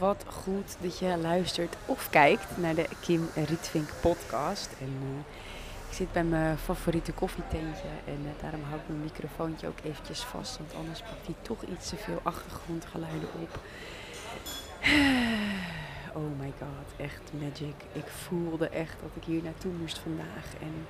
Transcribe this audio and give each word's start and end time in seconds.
Wat 0.00 0.24
goed 0.28 0.76
dat 0.80 0.98
je 0.98 1.16
luistert 1.16 1.76
of 1.86 2.10
kijkt 2.10 2.56
naar 2.56 2.74
de 2.74 2.88
Kim 3.00 3.28
Rietvink 3.34 3.88
podcast. 4.00 4.76
En 4.80 4.98
uh, 5.02 5.18
ik 5.88 5.94
zit 5.94 6.12
bij 6.12 6.24
mijn 6.24 6.58
favoriete 6.58 7.12
koffietentje 7.12 7.88
en 8.06 8.18
uh, 8.24 8.30
daarom 8.40 8.62
hou 8.62 8.80
ik 8.80 8.88
mijn 8.88 9.00
microfoontje 9.00 9.66
ook 9.66 9.78
eventjes 9.84 10.20
vast. 10.20 10.58
Want 10.58 10.74
anders 10.74 11.00
pakt 11.00 11.26
hij 11.26 11.34
toch 11.42 11.62
iets 11.62 11.88
te 11.88 11.96
veel 11.96 12.20
achtergrondgeluiden 12.22 13.28
op. 13.42 13.58
Oh 16.14 16.38
my 16.40 16.52
god, 16.58 17.06
echt 17.06 17.32
magic. 17.40 17.74
Ik 17.92 18.06
voelde 18.06 18.68
echt 18.68 18.96
dat 19.00 19.10
ik 19.14 19.24
hier 19.24 19.42
naartoe 19.42 19.72
moest 19.72 19.98
vandaag. 19.98 20.46
En 20.60 20.86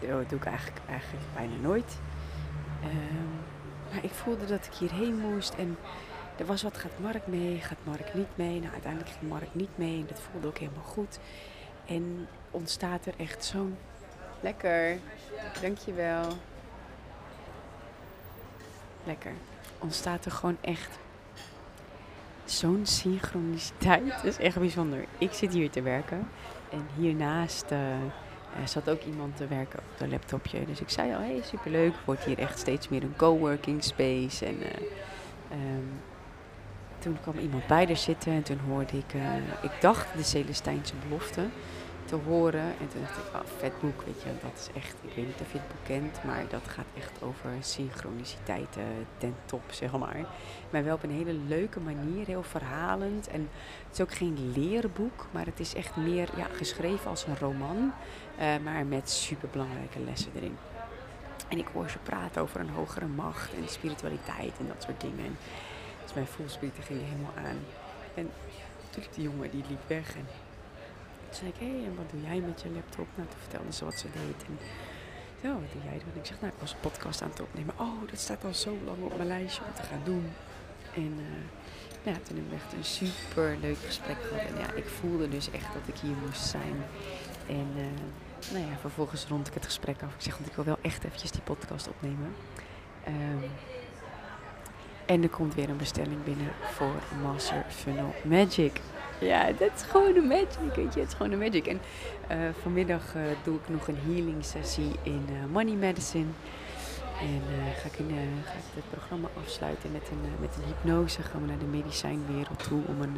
dat 0.00 0.28
doe 0.28 0.38
ik 0.38 0.44
eigenlijk, 0.44 0.80
eigenlijk 0.88 1.26
bijna 1.34 1.54
nooit. 1.60 1.98
Um, 2.84 3.40
maar 3.92 4.04
ik 4.04 4.10
voelde 4.10 4.46
dat 4.46 4.66
ik 4.66 4.72
hierheen 4.72 5.18
moest 5.18 5.54
en 5.54 5.76
er 6.36 6.46
was 6.46 6.62
wat, 6.62 6.78
gaat 6.78 6.98
Mark 7.00 7.26
mee, 7.26 7.60
gaat 7.60 7.78
Mark 7.84 8.14
niet 8.14 8.36
mee? 8.36 8.60
Nou, 8.60 8.72
uiteindelijk 8.72 9.10
ging 9.18 9.30
Mark 9.30 9.54
niet 9.54 9.78
mee 9.78 10.00
en 10.00 10.06
dat 10.06 10.20
voelde 10.20 10.46
ook 10.46 10.58
helemaal 10.58 10.82
goed. 10.82 11.18
En 11.86 12.28
ontstaat 12.50 13.06
er 13.06 13.14
echt 13.16 13.44
zo'n... 13.44 13.76
Lekker, 14.40 14.98
dankjewel. 15.60 16.24
Lekker. 19.04 19.32
Ontstaat 19.78 20.24
er 20.24 20.30
gewoon 20.30 20.56
echt 20.60 20.98
zo'n 22.44 22.86
synchroniciteit. 22.86 24.06
Dat 24.06 24.24
is 24.24 24.38
echt 24.38 24.58
bijzonder. 24.58 25.04
Ik 25.18 25.32
zit 25.32 25.52
hier 25.52 25.70
te 25.70 25.82
werken 25.82 26.28
en 26.70 26.86
hiernaast... 26.96 27.70
Uh, 27.70 27.78
er 28.60 28.68
zat 28.68 28.90
ook 28.90 29.02
iemand 29.02 29.36
te 29.36 29.46
werken 29.46 29.78
op 29.78 30.00
een 30.00 30.10
laptopje. 30.10 30.64
Dus 30.64 30.80
ik 30.80 30.90
zei 30.90 31.14
al, 31.14 31.20
hey, 31.20 31.40
superleuk. 31.44 31.94
Wordt 32.04 32.24
hier 32.24 32.38
echt 32.38 32.58
steeds 32.58 32.88
meer 32.88 33.02
een 33.02 33.16
coworking 33.16 33.84
space. 33.84 34.46
En 34.46 34.56
uh, 34.56 34.66
um, 35.50 35.95
toen 37.06 37.20
kwam 37.20 37.38
iemand 37.38 37.66
bij 37.66 37.88
er 37.88 37.96
zitten 37.96 38.32
en 38.32 38.42
toen 38.42 38.58
hoorde 38.68 38.98
ik, 38.98 39.14
uh, 39.14 39.36
ik 39.62 39.80
dacht 39.80 40.16
de 40.16 40.22
Celestijnse 40.22 40.94
belofte 41.08 41.46
te 42.04 42.16
horen. 42.26 42.60
En 42.60 42.88
toen 42.88 43.00
dacht 43.00 43.16
ik, 43.16 43.34
oh, 43.34 43.40
vet 43.56 43.80
boek, 43.80 44.02
weet 44.02 44.22
je, 44.22 44.28
dat 44.42 44.52
is 44.54 44.82
echt, 44.82 44.94
ik 45.02 45.12
weet 45.14 45.26
niet 45.26 45.40
of 45.40 45.52
je 45.52 45.58
het 45.58 45.68
boek 45.68 45.84
kent, 45.84 46.24
maar 46.24 46.44
dat 46.48 46.62
gaat 46.66 46.84
echt 46.96 47.22
over 47.22 47.50
synchroniciteiten 47.60 48.82
ten 49.18 49.34
top, 49.44 49.62
zeg 49.70 49.98
maar. 49.98 50.26
Maar 50.70 50.84
wel 50.84 50.94
op 50.94 51.02
een 51.02 51.10
hele 51.10 51.32
leuke 51.32 51.80
manier, 51.80 52.26
heel 52.26 52.42
verhalend. 52.42 53.28
En 53.28 53.48
het 53.88 53.92
is 53.92 54.00
ook 54.00 54.14
geen 54.14 54.52
leerboek, 54.54 55.26
maar 55.30 55.46
het 55.46 55.60
is 55.60 55.74
echt 55.74 55.96
meer 55.96 56.28
ja, 56.36 56.46
geschreven 56.52 57.10
als 57.10 57.26
een 57.26 57.38
roman, 57.38 57.92
uh, 58.40 58.44
maar 58.64 58.86
met 58.86 59.10
superbelangrijke 59.10 60.00
lessen 60.04 60.30
erin. 60.34 60.56
En 61.48 61.58
ik 61.58 61.68
hoor 61.72 61.90
ze 61.90 61.98
praten 61.98 62.42
over 62.42 62.60
een 62.60 62.70
hogere 62.70 63.06
macht 63.06 63.54
en 63.54 63.68
spiritualiteit 63.68 64.58
en 64.58 64.66
dat 64.66 64.82
soort 64.82 65.00
dingen. 65.00 65.36
Mijn 66.16 66.26
voelspieren 66.26 66.82
gingen 66.82 67.04
helemaal 67.04 67.36
aan. 67.36 67.60
En 68.14 68.30
toen 68.90 69.02
die 69.14 69.24
jongen, 69.24 69.50
die 69.50 69.64
liep 69.68 69.84
weg. 69.86 70.08
En 70.08 70.26
toen 71.24 71.34
zei 71.38 71.48
ik, 71.48 71.58
hé, 71.58 71.70
hey, 71.74 71.84
en 71.84 71.96
wat 71.96 72.10
doe 72.10 72.22
jij 72.22 72.40
met 72.40 72.60
je 72.62 72.70
laptop? 72.70 73.06
Nou, 73.14 73.28
toen 73.28 73.40
vertelde 73.40 73.72
ze 73.72 73.84
wat 73.84 73.94
ze 73.94 74.06
deed. 74.12 74.40
En 74.48 74.58
ja, 75.40 75.52
wat 75.52 75.72
doe 75.72 75.82
jij? 75.82 75.92
En 75.92 76.20
ik 76.20 76.26
zeg, 76.26 76.40
nou, 76.40 76.52
ik 76.52 76.60
was 76.60 76.72
een 76.72 76.80
podcast 76.80 77.22
aan 77.22 77.30
het 77.30 77.40
opnemen. 77.40 77.74
Oh, 77.78 78.00
dat 78.10 78.18
staat 78.18 78.44
al 78.44 78.54
zo 78.54 78.76
lang 78.84 79.02
op 79.02 79.16
mijn 79.16 79.28
lijstje 79.28 79.62
om 79.64 79.74
te 79.74 79.82
gaan 79.82 80.00
doen. 80.04 80.32
En 80.94 81.12
uh, 81.18 81.44
ja, 82.02 82.12
toen 82.12 82.36
hebben 82.36 82.48
we 82.48 82.54
echt 82.54 82.72
een 82.72 82.84
super 82.84 83.56
leuk 83.60 83.78
gesprek 83.86 84.16
gehad. 84.22 84.46
En 84.46 84.58
ja, 84.58 84.72
ik 84.72 84.86
voelde 84.86 85.28
dus 85.28 85.50
echt 85.50 85.72
dat 85.72 85.88
ik 85.94 85.98
hier 85.98 86.16
moest 86.26 86.46
zijn. 86.46 86.76
En 87.48 87.68
uh, 87.76 88.52
nou 88.52 88.66
ja, 88.70 88.76
vervolgens 88.80 89.26
rond 89.26 89.46
ik 89.46 89.54
het 89.54 89.64
gesprek 89.64 90.02
af. 90.02 90.14
Ik 90.14 90.20
zeg, 90.20 90.34
want 90.36 90.46
ik 90.48 90.54
wil 90.54 90.64
wel 90.64 90.78
echt 90.82 91.04
eventjes 91.04 91.30
die 91.30 91.42
podcast 91.42 91.88
opnemen. 91.88 92.34
Um, 93.08 93.50
en 95.06 95.22
er 95.22 95.28
komt 95.28 95.54
weer 95.54 95.68
een 95.68 95.76
bestelling 95.76 96.24
binnen 96.24 96.52
voor 96.60 96.94
Master 97.22 97.64
Funnel 97.68 98.14
Magic. 98.24 98.80
Ja, 99.20 99.46
dat 99.46 99.70
is 99.74 99.82
gewoon 99.82 100.12
de 100.12 100.20
magic, 100.20 100.74
weet 100.74 100.94
je. 100.94 101.00
Het 101.00 101.08
is 101.08 101.14
gewoon 101.14 101.30
de 101.30 101.36
magic. 101.36 101.66
En 101.66 101.80
uh, 102.30 102.36
vanmiddag 102.62 103.14
uh, 103.16 103.22
doe 103.42 103.54
ik 103.56 103.68
nog 103.68 103.88
een 103.88 103.98
healing 104.06 104.44
sessie 104.44 104.90
in 105.02 105.26
uh, 105.30 105.52
Money 105.52 105.74
Medicine. 105.74 106.26
En 107.20 107.42
ga, 107.80 107.86
ik 107.88 107.98
in, 107.98 108.08
ga 108.44 108.52
ik 108.52 108.74
het 108.74 108.90
programma 108.90 109.28
afsluiten 109.44 109.92
met 109.92 110.02
een, 110.10 110.20
met 110.40 110.56
een 110.56 110.62
hypnose. 110.66 111.22
Gaan 111.22 111.40
we 111.40 111.46
naar 111.46 111.58
de 111.58 111.64
medicijnwereld 111.64 112.68
toe 112.68 112.82
om 112.86 113.02
een 113.02 113.16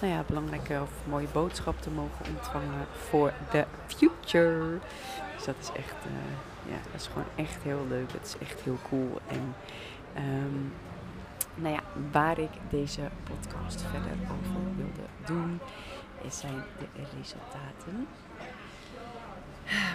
nou 0.00 0.12
ja, 0.12 0.24
belangrijke 0.26 0.78
of 0.82 0.90
mooie 1.04 1.26
boodschap 1.32 1.82
te 1.82 1.90
mogen 1.90 2.26
ontvangen 2.36 2.86
voor 3.08 3.32
de 3.50 3.64
future. 3.86 4.78
Dus 5.36 5.44
dat 5.44 5.54
is 5.60 5.70
echt, 5.76 5.94
ja, 6.68 6.76
dat 6.92 7.00
is 7.00 7.06
gewoon 7.06 7.28
echt 7.34 7.62
heel 7.62 7.86
leuk. 7.88 8.12
Dat 8.12 8.24
is 8.24 8.48
echt 8.48 8.60
heel 8.60 8.78
cool. 8.88 9.20
En 9.26 9.54
um, 10.16 10.72
nou 11.54 11.74
ja, 11.74 11.82
waar 12.12 12.38
ik 12.38 12.50
deze 12.70 13.00
podcast 13.24 13.82
verder 13.82 14.12
over 14.12 14.76
wilde 14.76 15.08
doen, 15.24 15.60
zijn 16.28 16.62
de 16.78 16.86
resultaten. 17.16 18.06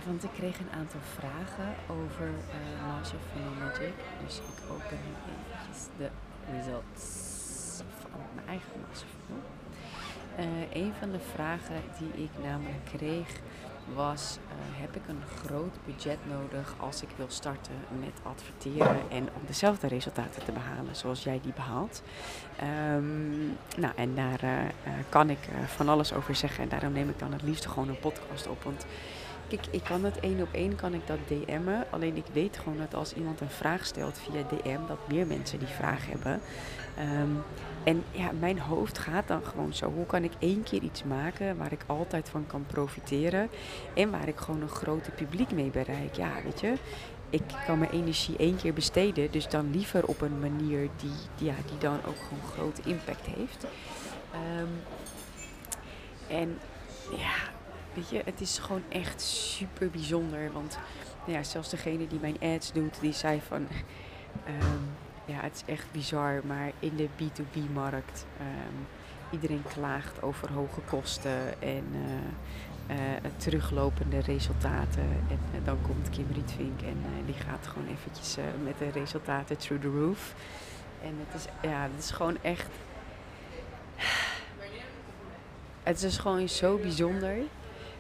Want 0.06 0.24
ik 0.24 0.30
kreeg 0.34 0.60
een 0.60 0.72
aantal 0.80 1.00
vragen 1.16 1.76
over 1.90 2.28
uh, 2.28 2.88
Master 2.88 3.20
Funnel 3.32 3.66
Magic. 3.66 3.94
Dus 4.26 4.38
ik 4.38 4.72
open 4.72 4.98
nu 5.06 5.12
eventjes 5.34 5.88
de 5.98 6.10
results 6.52 7.04
van 8.00 8.20
mijn 8.36 8.48
eigen 8.48 8.72
Master. 8.88 9.08
Uh, 10.40 10.46
een 10.74 10.94
van 11.00 11.12
de 11.12 11.20
vragen 11.34 11.82
die 12.00 12.24
ik 12.24 12.30
namelijk 12.44 12.86
kreeg 12.96 13.28
was, 13.96 14.38
uh, 14.48 14.82
heb 14.82 14.96
ik 14.96 15.08
een 15.08 15.22
groot 15.44 15.78
budget 15.86 16.18
nodig 16.30 16.76
als 16.80 17.02
ik 17.02 17.10
wil 17.16 17.26
starten 17.30 17.76
met 18.00 18.12
adverteren 18.24 19.02
en 19.10 19.30
om 19.34 19.42
dezelfde 19.46 19.88
resultaten 19.88 20.46
te 20.46 20.52
behalen 20.52 20.96
zoals 20.96 21.24
jij 21.24 21.40
die 21.44 21.54
behaalt. 21.54 22.04
Um, 22.94 23.58
nou, 23.78 23.94
en 23.96 24.16
daar 24.16 24.44
uh, 24.44 24.60
kan 25.10 25.30
ik 25.30 25.40
van 25.66 25.90
alles 25.90 26.14
over 26.14 26.36
zeggen 26.36 26.64
en 26.64 26.70
daarom 26.70 26.92
neem 26.94 27.10
ik 27.10 27.20
dan 27.20 27.34
het 27.34 27.42
liefst 27.42 27.66
gewoon 27.66 27.90
een 27.90 28.00
podcast 28.00 28.48
op. 28.48 28.64
Want 28.64 28.86
Ik 29.48 29.84
kan 29.84 30.04
het 30.04 30.20
één 30.20 30.42
op 30.42 30.50
één 30.52 30.76
kan 30.76 30.94
ik 30.94 31.08
dat 31.08 31.18
DM'en. 31.28 31.86
Alleen 31.90 32.16
ik 32.16 32.26
weet 32.34 32.58
gewoon 32.58 32.78
dat 32.78 32.94
als 32.94 33.14
iemand 33.14 33.42
een 33.42 33.50
vraag 33.50 33.86
stelt 33.86 34.20
via 34.20 34.44
DM, 34.44 34.88
dat 34.88 35.08
meer 35.08 35.28
mensen 35.28 35.60
die 35.60 35.68
vraag 35.68 36.08
hebben. 36.08 36.42
Um, 37.00 37.44
en 37.84 38.04
ja, 38.12 38.32
mijn 38.40 38.60
hoofd 38.60 38.98
gaat 38.98 39.28
dan 39.28 39.46
gewoon 39.46 39.74
zo. 39.74 39.92
Hoe 39.92 40.06
kan 40.06 40.24
ik 40.24 40.32
één 40.40 40.64
keer 40.64 40.82
iets 40.82 41.04
maken 41.04 41.58
waar 41.58 41.72
ik 41.72 41.84
altijd 41.86 42.30
van 42.30 42.48
kan 42.48 42.66
profiteren 42.66 43.50
en 43.94 44.12
waar 44.12 44.28
ik 44.28 44.38
gewoon 44.38 44.62
een 44.62 44.70
groter 44.70 45.12
publiek 45.12 45.52
mee 45.52 45.70
bereik? 45.70 46.16
Ja, 46.16 46.32
weet 46.44 46.60
je, 46.60 46.74
ik 47.30 47.44
kan 47.66 47.80
mijn 47.80 47.92
energie 47.92 48.38
één 48.38 48.56
keer 48.56 48.74
besteden, 48.74 49.32
dus 49.32 49.50
dan 49.50 49.72
liever 49.72 50.06
op 50.06 50.22
een 50.22 50.40
manier 50.40 50.90
die, 50.98 51.48
ja, 51.48 51.56
die 51.70 51.78
dan 51.78 52.00
ook 52.06 52.18
gewoon 52.28 52.44
grote 52.52 52.82
impact 52.86 53.26
heeft. 53.26 53.66
Um, 54.34 54.70
en 56.28 56.60
ja, 57.18 57.56
weet 57.98 58.10
je, 58.10 58.22
het 58.26 58.42
is 58.42 58.58
gewoon 58.58 58.84
echt 58.90 59.22
super 59.22 59.90
bijzonder. 59.90 60.52
Want 60.52 60.78
ja, 61.26 61.44
zelfs 61.44 61.70
degene 61.70 62.08
die 62.08 62.20
mijn 62.20 62.40
ads 62.40 62.72
doet, 62.72 63.00
die 63.02 63.14
zei 63.14 63.42
van... 63.48 63.68
Um, 64.48 64.96
ja, 65.26 65.40
het 65.42 65.56
is 65.56 65.74
echt 65.74 65.92
bizar, 65.92 66.42
maar 66.46 66.72
in 66.80 66.96
de 66.96 67.08
B2B-markt... 67.08 68.26
Um, 68.40 68.88
iedereen 69.32 69.64
klaagt 69.64 70.22
over 70.22 70.52
hoge 70.52 70.82
kosten 70.82 71.62
en 71.62 71.84
uh, 71.92 72.96
uh, 72.98 72.98
teruglopende 73.38 74.20
resultaten. 74.20 75.10
En 75.30 75.40
uh, 75.60 75.66
dan 75.66 75.78
komt 75.82 76.10
Kim 76.10 76.28
Rietvink 76.34 76.82
en 76.82 76.98
die 77.26 77.36
gaat 77.36 77.68
gewoon 77.68 77.88
eventjes 77.88 78.38
met 78.64 78.78
de 78.78 78.90
resultaten 79.00 79.58
through 79.58 79.84
the 79.84 79.90
roof. 79.90 80.34
En 81.04 81.16
het 81.28 81.42
is, 81.42 81.70
ja, 81.70 81.82
het 81.82 82.04
is 82.04 82.12
gewoon 82.12 82.38
echt... 82.42 82.70
Het 85.84 86.04
is 86.04 86.18
gewoon 86.18 86.50
zo 86.50 86.78
bijzonder. 86.78 87.38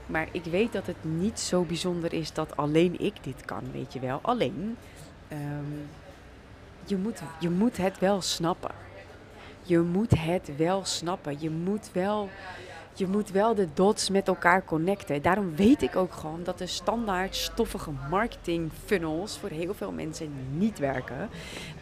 Maar 0.07 0.27
ik 0.31 0.43
weet 0.43 0.71
dat 0.73 0.87
het 0.87 1.03
niet 1.03 1.39
zo 1.39 1.63
bijzonder 1.63 2.13
is 2.13 2.33
dat 2.33 2.57
alleen 2.57 2.99
ik 2.99 3.23
dit 3.23 3.45
kan, 3.45 3.63
weet 3.71 3.93
je 3.93 3.99
wel. 3.99 4.19
Alleen, 4.21 4.77
um, 5.31 5.87
je, 6.85 6.97
moet, 6.97 7.21
je 7.39 7.49
moet 7.49 7.77
het 7.77 7.99
wel 7.99 8.21
snappen. 8.21 8.71
Je 9.63 9.79
moet 9.79 10.11
het 10.17 10.51
wel 10.57 10.85
snappen. 10.85 11.35
Je 11.39 11.49
moet 11.49 11.89
wel, 11.93 12.29
je 12.93 13.07
moet 13.07 13.31
wel 13.31 13.55
de 13.55 13.67
dots 13.73 14.09
met 14.09 14.27
elkaar 14.27 14.65
connecten. 14.65 15.21
Daarom 15.21 15.55
weet 15.55 15.81
ik 15.81 15.95
ook 15.95 16.13
gewoon 16.13 16.43
dat 16.43 16.57
de 16.57 16.67
standaard 16.67 17.35
stoffige 17.35 17.91
marketing 18.09 18.71
funnels 18.85 19.37
voor 19.37 19.49
heel 19.49 19.73
veel 19.73 19.91
mensen 19.91 20.33
niet 20.51 20.79
werken. 20.79 21.29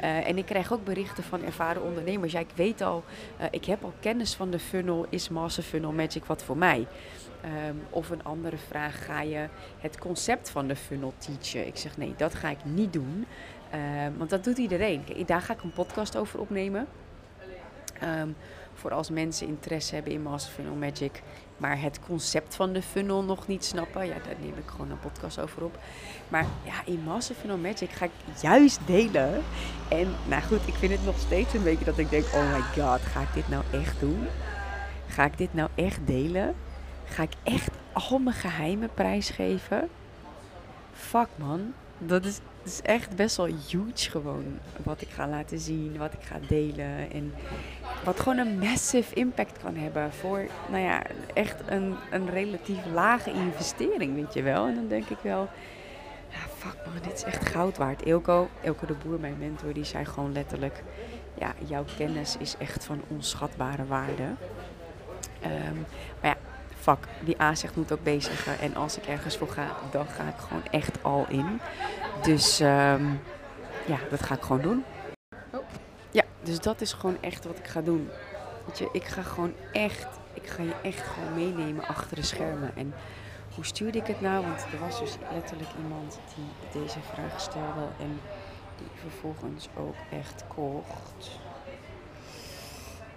Uh, 0.04 0.28
en 0.28 0.38
ik 0.38 0.46
krijg 0.46 0.74
ook 0.74 0.84
berichten 0.84 1.24
van 1.24 1.44
ervaren 1.44 1.84
ondernemers. 1.84 2.32
Ja, 2.32 2.40
ik 2.40 2.52
weet 2.56 2.82
al, 2.82 3.04
uh, 3.40 3.46
ik 3.52 3.66
heb 3.66 3.84
al 3.84 3.94
kennis 4.00 4.34
van 4.34 4.50
de 4.50 4.60
funnel. 4.60 5.06
Is 5.10 5.30
Master 5.30 5.64
Funnel 5.64 5.92
Magic 5.92 6.26
wat 6.26 6.44
voor 6.44 6.58
mij? 6.58 6.88
Um, 7.46 7.82
of 7.90 8.10
een 8.10 8.24
andere 8.24 8.58
vraag, 8.58 9.06
ga 9.06 9.22
je 9.22 9.48
het 9.80 9.98
concept 9.98 10.50
van 10.50 10.68
de 10.68 10.76
funnel 10.76 11.14
teachen? 11.18 11.68
Ik 11.68 11.78
zeg 11.78 11.98
nee, 11.98 12.14
dat 12.18 12.36
ga 12.36 12.50
ik 12.50 12.66
niet 12.66 12.94
doen. 12.94 13.26
Um, 13.74 14.18
want 14.18 14.30
dat 14.30 14.44
doet 14.44 14.58
iedereen. 14.58 15.04
Daar 15.26 15.42
ga 15.42 15.54
ik 15.54 15.62
een 15.62 15.74
podcast 15.74 16.18
over 16.18 16.40
opnemen. 16.40 16.88
Um, 18.04 18.36
voor 18.74 18.92
als 18.92 19.10
mensen 19.10 19.48
interesse 19.48 19.96
hebben 19.96 20.14
in 20.14 20.22
Master 20.22 20.54
Funnel 20.54 20.76
Magic, 20.76 21.22
maar 21.58 21.82
het 21.82 22.00
concept 22.00 22.56
van 22.56 22.74
de 22.74 22.82
funnel 22.82 23.24
nog 23.24 23.48
niet 23.48 23.66
snappen, 23.66 24.06
ja, 24.06 24.14
daar 24.14 24.36
neem 24.42 24.58
ik 24.58 24.70
gewoon 24.70 24.92
een 24.92 25.00
podcast 25.00 25.40
over 25.40 25.64
op. 25.64 25.80
Maar 26.28 26.46
ja, 26.64 26.86
in 26.86 27.04
Master 27.04 27.36
Funnel 27.36 27.58
Magic 27.58 27.90
ga 27.90 28.06
ik 28.06 28.12
juist 28.42 28.80
delen. 28.86 29.44
En 29.90 30.08
nou 30.28 30.42
goed, 30.42 30.68
ik 30.68 30.74
vind 30.74 30.92
het 30.92 31.06
nog 31.06 31.20
steeds 31.20 31.54
een 31.54 31.64
beetje 31.64 31.86
dat 31.86 31.98
ik 31.98 32.10
denk, 32.10 32.26
oh 32.26 32.54
my 32.54 32.62
god, 32.62 33.02
ga 33.02 33.22
ik 33.22 33.34
dit 33.34 33.50
nou 33.50 33.64
echt 33.72 34.00
doen? 34.00 34.28
ga 35.08 35.26
ik 35.26 35.38
dit 35.38 35.54
nou 35.54 35.70
echt 35.76 36.00
delen? 36.06 36.56
Ga 37.06 37.24
ik 37.24 37.34
echt 37.44 37.70
al 37.92 38.20
mijn 38.20 38.36
geheimen 38.36 38.90
prijsgeven? 38.94 39.90
Fuck 40.94 41.28
man, 41.36 41.74
dat 41.98 42.26
is, 42.26 42.40
is 42.64 42.82
echt 42.82 43.16
best 43.16 43.36
wel 43.36 43.46
huge 43.46 44.10
gewoon. 44.10 44.60
Wat 44.84 45.02
ik 45.02 45.10
ga 45.10 45.28
laten 45.28 45.60
zien, 45.60 45.98
wat 45.98 46.14
ik 46.14 46.24
ga 46.24 46.40
delen. 46.48 47.12
En 47.12 47.34
wat 48.04 48.20
gewoon 48.20 48.38
een 48.38 48.60
massive 48.60 49.14
impact 49.14 49.58
kan 49.64 49.76
hebben 49.76 50.14
voor, 50.14 50.46
nou 50.70 50.84
ja, 50.84 51.02
echt 51.34 51.56
een, 51.66 51.96
een 52.12 52.30
relatief 52.30 52.78
lage 52.94 53.32
investering, 53.32 54.16
weet 54.16 54.34
je 54.34 54.42
wel. 54.42 54.68
En 54.68 54.76
dan 54.76 54.88
denk 54.88 55.10
ik 55.10 55.20
wel, 55.22 55.50
ja, 56.30 56.40
fuck 56.58 56.76
man, 56.86 56.94
dit 57.04 57.14
is 57.14 57.24
echt 57.24 57.50
goud 57.50 57.78
waard. 57.78 58.06
Ilko, 58.06 58.50
Ilko 58.62 58.86
de 58.86 58.96
Boer, 59.04 59.20
mijn 59.20 59.38
mentor, 59.40 59.74
die 59.74 59.84
zei 59.84 60.06
gewoon 60.06 60.34
letterlijk, 60.34 60.84
ja, 61.40 61.54
jouw 61.68 61.86
kennis 61.98 62.38
is 62.38 62.56
echt 62.58 62.86
van 62.86 63.02
onschatbare 63.08 63.86
waarde. 63.86 64.34
Ehm, 65.42 65.76
maar 66.22 66.30
ja, 66.30 66.38
fuck, 66.86 67.08
die 67.24 67.40
aanzicht 67.40 67.76
moet 67.76 67.92
ook 67.92 68.04
bezigen. 68.04 68.60
En 68.60 68.76
als 68.76 68.98
ik 68.98 69.06
ergens 69.06 69.38
voor 69.38 69.48
ga, 69.48 69.76
dan 69.92 70.08
ga 70.08 70.24
ik 70.24 70.38
gewoon 70.38 70.64
echt 70.72 71.04
al 71.04 71.26
in. 71.30 71.60
Dus 72.22 72.60
ehm, 72.60 73.06
ja, 73.86 73.98
dat 74.10 74.24
ga 74.24 74.36
ik 74.36 74.42
gewoon 74.42 74.62
doen. 74.62 74.84
Ja, 76.12 76.24
dus 76.44 76.60
dat 76.60 76.82
is 76.82 76.94
gewoon 76.94 77.18
echt 77.22 77.46
wat 77.46 77.58
ik 77.58 77.68
ga 77.68 77.82
doen. 77.82 78.10
Je, 78.78 78.90
ik 78.92 79.04
ga 79.04 79.22
gewoon 79.22 79.54
echt, 79.72 80.08
ik 80.34 80.48
ga 80.48 80.64
je 80.64 80.74
echt 80.82 81.02
gewoon 81.02 81.34
meenemen 81.34 81.88
achter 81.88 82.16
de 82.16 82.24
schermen. 82.24 82.72
En 82.76 82.94
hoe 83.56 83.66
stuurde 83.66 83.98
ik 83.98 84.08
het 84.08 84.22
nou? 84.22 84.46
Want 84.46 84.66
er 84.72 84.80
was 84.80 85.00
dus 85.00 85.18
letterlijk 85.34 85.70
iemand 85.84 86.20
die 86.36 86.82
deze 86.82 87.00
vraag 87.14 87.42
stelde 87.42 87.88
en 88.00 88.20
die 88.78 88.88
vervolgens 89.02 89.70
ook 89.78 89.96
echt 90.12 90.44
kocht. 90.48 91.40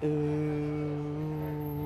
Uh, 0.01 1.78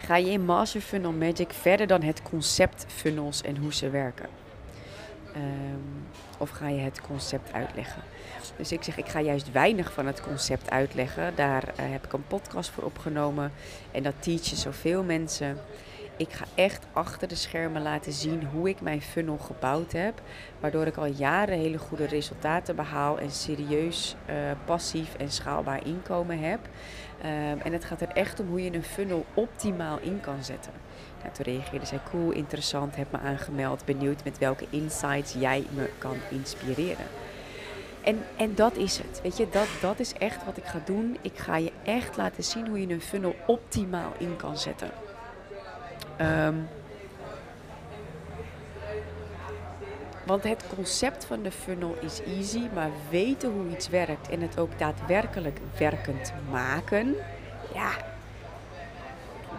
ga 0.00 0.16
je 0.16 0.30
in 0.30 0.44
Master 0.44 0.80
Funnel 0.80 1.12
Magic 1.12 1.52
verder 1.52 1.86
dan 1.86 2.02
het 2.02 2.22
concept 2.22 2.84
funnels 2.88 3.42
en 3.42 3.56
hoe 3.56 3.74
ze 3.74 3.90
werken? 3.90 4.28
Um, 5.36 6.06
of 6.38 6.50
ga 6.50 6.68
je 6.68 6.80
het 6.80 7.00
concept 7.00 7.52
uitleggen? 7.52 8.02
Dus 8.56 8.72
ik 8.72 8.82
zeg, 8.82 8.96
ik 8.96 9.08
ga 9.08 9.20
juist 9.20 9.52
weinig 9.52 9.92
van 9.92 10.06
het 10.06 10.20
concept 10.20 10.70
uitleggen. 10.70 11.32
Daar 11.34 11.64
uh, 11.68 11.72
heb 11.76 12.04
ik 12.04 12.12
een 12.12 12.26
podcast 12.26 12.70
voor 12.70 12.84
opgenomen. 12.84 13.52
En 13.90 14.02
dat 14.02 14.14
teach 14.18 14.44
je 14.44 14.56
zoveel 14.56 15.02
mensen. 15.02 15.58
Ik 16.16 16.32
ga 16.32 16.44
echt 16.54 16.86
achter 16.92 17.28
de 17.28 17.34
schermen 17.34 17.82
laten 17.82 18.12
zien 18.12 18.44
hoe 18.44 18.68
ik 18.68 18.80
mijn 18.80 19.02
funnel 19.02 19.38
gebouwd 19.38 19.92
heb. 19.92 20.22
Waardoor 20.60 20.86
ik 20.86 20.96
al 20.96 21.06
jaren 21.06 21.58
hele 21.58 21.78
goede 21.78 22.06
resultaten 22.06 22.76
behaal 22.76 23.18
en 23.18 23.30
serieus 23.30 24.16
uh, 24.28 24.34
passief 24.64 25.14
en 25.14 25.30
schaalbaar 25.30 25.86
inkomen 25.86 26.38
heb. 26.38 26.60
Um, 27.24 27.60
en 27.60 27.72
het 27.72 27.84
gaat 27.84 28.00
er 28.00 28.08
echt 28.08 28.40
om 28.40 28.48
hoe 28.48 28.64
je 28.64 28.74
een 28.74 28.82
funnel 28.82 29.24
optimaal 29.34 29.98
in 30.00 30.20
kan 30.20 30.44
zetten. 30.44 30.72
Nou, 31.22 31.34
toen 31.34 31.44
reageerde 31.44 31.86
zij 31.86 32.00
cool, 32.10 32.30
interessant, 32.30 32.96
heb 32.96 33.12
me 33.12 33.18
aangemeld, 33.18 33.84
benieuwd 33.84 34.24
met 34.24 34.38
welke 34.38 34.66
insights 34.70 35.32
jij 35.32 35.64
me 35.74 35.90
kan 35.98 36.16
inspireren. 36.30 37.06
En, 38.00 38.18
en 38.36 38.54
dat 38.54 38.76
is 38.76 38.98
het. 38.98 39.20
Weet 39.22 39.36
je, 39.36 39.48
dat, 39.50 39.68
dat 39.80 40.00
is 40.00 40.12
echt 40.12 40.44
wat 40.44 40.56
ik 40.56 40.64
ga 40.64 40.80
doen. 40.84 41.16
Ik 41.20 41.38
ga 41.38 41.56
je 41.56 41.72
echt 41.82 42.16
laten 42.16 42.44
zien 42.44 42.68
hoe 42.68 42.80
je 42.80 42.94
een 42.94 43.00
funnel 43.00 43.36
optimaal 43.46 44.12
in 44.18 44.36
kan 44.36 44.58
zetten. 44.58 44.90
Um, 46.20 46.68
want 50.24 50.42
het 50.42 50.64
concept 50.74 51.24
van 51.24 51.42
de 51.42 51.50
funnel 51.50 51.96
is 52.00 52.20
easy, 52.36 52.62
maar 52.74 52.90
weten 53.10 53.50
hoe 53.50 53.70
iets 53.70 53.88
werkt 53.88 54.28
en 54.28 54.40
het 54.40 54.58
ook 54.58 54.78
daadwerkelijk 54.78 55.58
werkend 55.78 56.32
maken, 56.50 57.16
ja, 57.74 57.90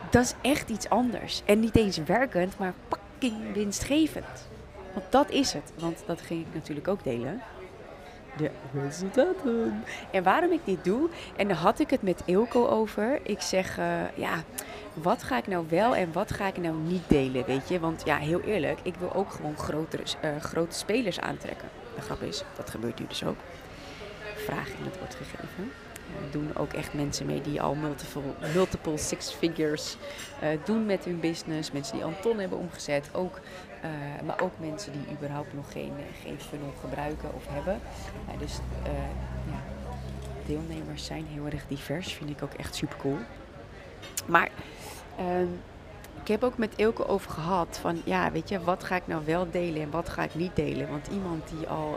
dat 0.09 0.23
is 0.23 0.33
echt 0.41 0.69
iets 0.69 0.89
anders. 0.89 1.41
En 1.45 1.59
niet 1.59 1.75
eens 1.75 1.97
werkend, 1.97 2.57
maar 2.57 2.73
fucking 2.89 3.53
winstgevend. 3.53 4.49
Want 4.93 5.05
dat 5.09 5.29
is 5.29 5.53
het. 5.53 5.71
Want 5.79 6.03
dat 6.05 6.21
ging 6.21 6.41
ik 6.47 6.53
natuurlijk 6.53 6.87
ook 6.87 7.03
delen 7.03 7.41
de 8.37 8.51
resultaten. 8.73 9.83
En 10.11 10.23
waarom 10.23 10.51
ik 10.51 10.59
dit 10.63 10.83
doe, 10.83 11.09
en 11.35 11.47
daar 11.47 11.57
had 11.57 11.79
ik 11.79 11.89
het 11.89 12.01
met 12.01 12.21
Ilko 12.25 12.67
over. 12.67 13.19
Ik 13.23 13.41
zeg, 13.41 13.77
uh, 13.77 13.85
ja, 14.15 14.43
wat 14.93 15.23
ga 15.23 15.37
ik 15.37 15.47
nou 15.47 15.65
wel 15.69 15.95
en 15.95 16.11
wat 16.11 16.33
ga 16.33 16.47
ik 16.47 16.57
nou 16.57 16.75
niet 16.75 17.03
delen, 17.07 17.45
weet 17.45 17.69
je? 17.69 17.79
Want 17.79 18.01
ja, 18.05 18.17
heel 18.17 18.41
eerlijk, 18.41 18.79
ik 18.83 18.95
wil 18.95 19.13
ook 19.13 19.31
gewoon 19.31 19.57
grotere, 19.57 20.03
uh, 20.23 20.41
grote 20.41 20.75
spelers 20.75 21.19
aantrekken. 21.19 21.69
De 21.95 22.01
grap 22.01 22.21
is, 22.21 22.43
dat 22.55 22.69
gebeurt 22.69 22.99
nu 22.99 23.05
dus 23.07 23.23
ook. 23.23 23.37
Vraag 24.35 24.67
in 24.67 24.85
het 24.85 24.97
wordt 24.97 25.15
gegeven. 25.15 25.71
Uh, 26.09 26.31
doen 26.31 26.51
ook 26.57 26.73
echt 26.73 26.93
mensen 26.93 27.25
mee 27.25 27.41
die 27.41 27.61
al 27.61 27.75
multiple, 27.75 28.21
multiple 28.53 28.97
six 28.97 29.31
figures 29.31 29.97
uh, 30.43 30.49
doen 30.65 30.85
met 30.85 31.05
hun 31.05 31.19
business. 31.19 31.71
Mensen 31.71 31.93
die 31.95 32.03
al 32.03 32.09
een 32.09 32.19
ton 32.21 32.39
hebben 32.39 32.57
omgezet. 32.57 33.09
Ook 33.11 33.39
maar 34.25 34.41
ook 34.41 34.51
mensen 34.59 34.91
die 34.91 35.15
überhaupt 35.15 35.53
nog 35.53 35.71
geen, 35.71 35.93
geen 36.23 36.39
funnel 36.39 36.73
gebruiken 36.81 37.33
of 37.35 37.43
hebben. 37.47 37.79
Dus 38.39 38.59
ja, 39.51 39.61
deelnemers 40.45 41.05
zijn 41.05 41.25
heel 41.25 41.45
erg 41.45 41.67
divers. 41.67 42.13
Vind 42.13 42.29
ik 42.29 42.43
ook 42.43 42.53
echt 42.53 42.75
super 42.75 42.97
cool. 42.97 43.17
Maar 44.25 44.49
ehm, 45.17 45.47
ik 46.21 46.27
heb 46.27 46.43
ook 46.43 46.57
met 46.57 46.73
Ilke 46.75 47.07
over 47.07 47.31
gehad 47.31 47.77
van 47.81 48.01
ja, 48.05 48.31
weet 48.31 48.49
je, 48.49 48.59
wat 48.59 48.83
ga 48.83 48.95
ik 48.95 49.07
nou 49.07 49.25
wel 49.25 49.51
delen 49.51 49.81
en 49.81 49.91
wat 49.91 50.09
ga 50.09 50.23
ik 50.23 50.35
niet 50.35 50.55
delen? 50.55 50.89
Want 50.89 51.07
iemand 51.07 51.49
die 51.57 51.67
al, 51.67 51.95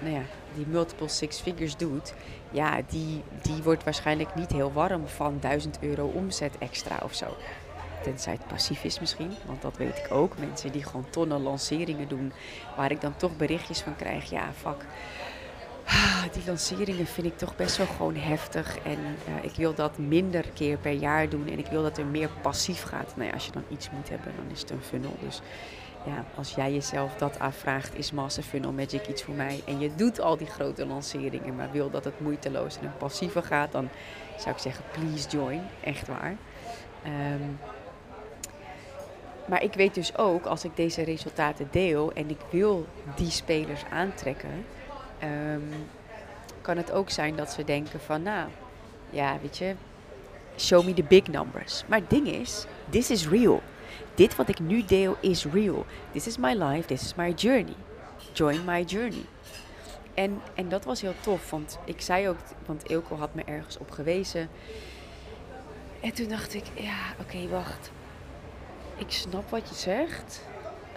nou 0.00 0.14
ja, 0.14 0.22
die 0.54 0.66
multiple 0.66 1.08
six 1.08 1.40
figures 1.40 1.76
doet, 1.76 2.14
ja, 2.50 2.80
die, 2.88 3.22
die 3.42 3.62
wordt 3.62 3.84
waarschijnlijk 3.84 4.34
niet 4.34 4.52
heel 4.52 4.72
warm 4.72 5.08
van 5.08 5.36
1000 5.40 5.78
euro 5.80 6.06
omzet 6.06 6.58
extra 6.58 6.98
of 7.02 7.14
zo. 7.14 7.26
Tenzij 8.02 8.32
het 8.32 8.46
passief 8.46 8.84
is 8.84 9.00
misschien, 9.00 9.32
want 9.46 9.62
dat 9.62 9.76
weet 9.76 9.98
ik 9.98 10.06
ook. 10.10 10.38
Mensen 10.38 10.72
die 10.72 10.84
gewoon 10.84 11.10
tonnen 11.10 11.42
lanceringen 11.42 12.08
doen, 12.08 12.32
waar 12.76 12.90
ik 12.90 13.00
dan 13.00 13.16
toch 13.16 13.36
berichtjes 13.36 13.80
van 13.80 13.96
krijg. 13.96 14.30
Ja, 14.30 14.52
fuck. 14.56 14.84
Ah, 15.86 16.22
die 16.32 16.42
lanceringen 16.46 17.06
vind 17.06 17.26
ik 17.26 17.38
toch 17.38 17.56
best 17.56 17.76
wel 17.76 17.86
gewoon 17.86 18.16
heftig. 18.16 18.78
En 18.78 18.98
uh, 19.28 19.44
ik 19.44 19.54
wil 19.56 19.74
dat 19.74 19.98
minder 19.98 20.44
keer 20.54 20.76
per 20.76 20.92
jaar 20.92 21.28
doen. 21.28 21.48
En 21.48 21.58
ik 21.58 21.66
wil 21.66 21.82
dat 21.82 21.98
er 21.98 22.06
meer 22.06 22.28
passief 22.42 22.82
gaat. 22.82 23.12
Nou 23.16 23.28
ja, 23.28 23.34
als 23.34 23.46
je 23.46 23.52
dan 23.52 23.64
iets 23.68 23.90
moet 23.90 24.08
hebben, 24.08 24.32
dan 24.36 24.44
is 24.52 24.60
het 24.60 24.70
een 24.70 24.82
funnel. 24.82 25.16
Dus 25.20 25.40
ja, 26.06 26.24
als 26.34 26.54
jij 26.54 26.72
jezelf 26.72 27.14
dat 27.14 27.38
afvraagt, 27.38 27.98
is 27.98 28.12
Master 28.12 28.42
Funnel 28.42 28.72
Magic 28.72 29.06
iets 29.06 29.22
voor 29.22 29.34
mij? 29.34 29.62
En 29.66 29.80
je 29.80 29.94
doet 29.94 30.20
al 30.20 30.36
die 30.36 30.46
grote 30.46 30.86
lanceringen, 30.86 31.56
maar 31.56 31.70
wil 31.72 31.90
dat 31.90 32.04
het 32.04 32.20
moeiteloos 32.20 32.78
en 32.78 32.84
een 32.84 32.96
passieve 32.96 33.42
gaat, 33.42 33.72
dan 33.72 33.88
zou 34.38 34.54
ik 34.54 34.60
zeggen, 34.60 34.84
please 34.92 35.28
join. 35.28 35.62
Echt 35.80 36.08
waar. 36.08 36.36
Um, 37.06 37.58
maar 39.46 39.62
ik 39.62 39.74
weet 39.74 39.94
dus 39.94 40.16
ook, 40.16 40.46
als 40.46 40.64
ik 40.64 40.76
deze 40.76 41.02
resultaten 41.02 41.68
deel 41.70 42.12
en 42.12 42.30
ik 42.30 42.40
wil 42.50 42.86
die 43.16 43.30
spelers 43.30 43.84
aantrekken, 43.90 44.64
um, 45.22 45.72
kan 46.60 46.76
het 46.76 46.92
ook 46.92 47.10
zijn 47.10 47.36
dat 47.36 47.50
ze 47.50 47.64
denken 47.64 48.00
van, 48.00 48.22
nou, 48.22 48.48
ja, 49.10 49.38
weet 49.42 49.58
je, 49.58 49.74
show 50.58 50.84
me 50.84 50.94
the 50.94 51.02
big 51.02 51.26
numbers. 51.26 51.84
Maar 51.86 51.98
het 51.98 52.10
ding 52.10 52.28
is, 52.28 52.66
this 52.90 53.10
is 53.10 53.28
real. 53.28 53.62
Dit 54.14 54.36
wat 54.36 54.48
ik 54.48 54.58
nu 54.58 54.84
deel 54.84 55.16
is 55.20 55.44
real. 55.44 55.86
This 56.12 56.26
is 56.26 56.38
my 56.38 56.54
life, 56.54 56.86
this 56.86 57.02
is 57.02 57.14
my 57.14 57.30
journey. 57.30 57.76
Join 58.32 58.64
my 58.64 58.82
journey. 58.82 59.24
En, 60.14 60.40
en 60.54 60.68
dat 60.68 60.84
was 60.84 61.00
heel 61.00 61.14
tof, 61.20 61.50
want 61.50 61.78
ik 61.84 62.00
zei 62.00 62.28
ook, 62.28 62.38
want 62.66 62.90
Ilko 62.90 63.16
had 63.16 63.34
me 63.34 63.42
ergens 63.44 63.78
op 63.78 63.90
gewezen. 63.90 64.48
En 66.00 66.12
toen 66.12 66.28
dacht 66.28 66.54
ik, 66.54 66.64
ja, 66.74 66.98
oké, 67.20 67.48
wacht 67.48 67.90
ik 68.96 69.10
snap 69.10 69.50
wat 69.50 69.68
je 69.68 69.74
zegt. 69.74 70.42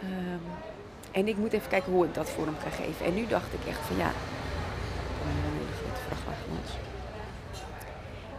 Um, 0.03 0.41
en 1.11 1.27
ik 1.27 1.37
moet 1.37 1.53
even 1.53 1.69
kijken 1.69 1.91
hoe 1.91 2.05
ik 2.05 2.13
dat 2.13 2.29
vorm 2.29 2.55
kan 2.63 2.71
geven. 2.71 3.05
En 3.05 3.13
nu 3.13 3.27
dacht 3.27 3.53
ik 3.53 3.67
echt 3.67 3.79
van 3.79 3.97
ja. 3.97 4.11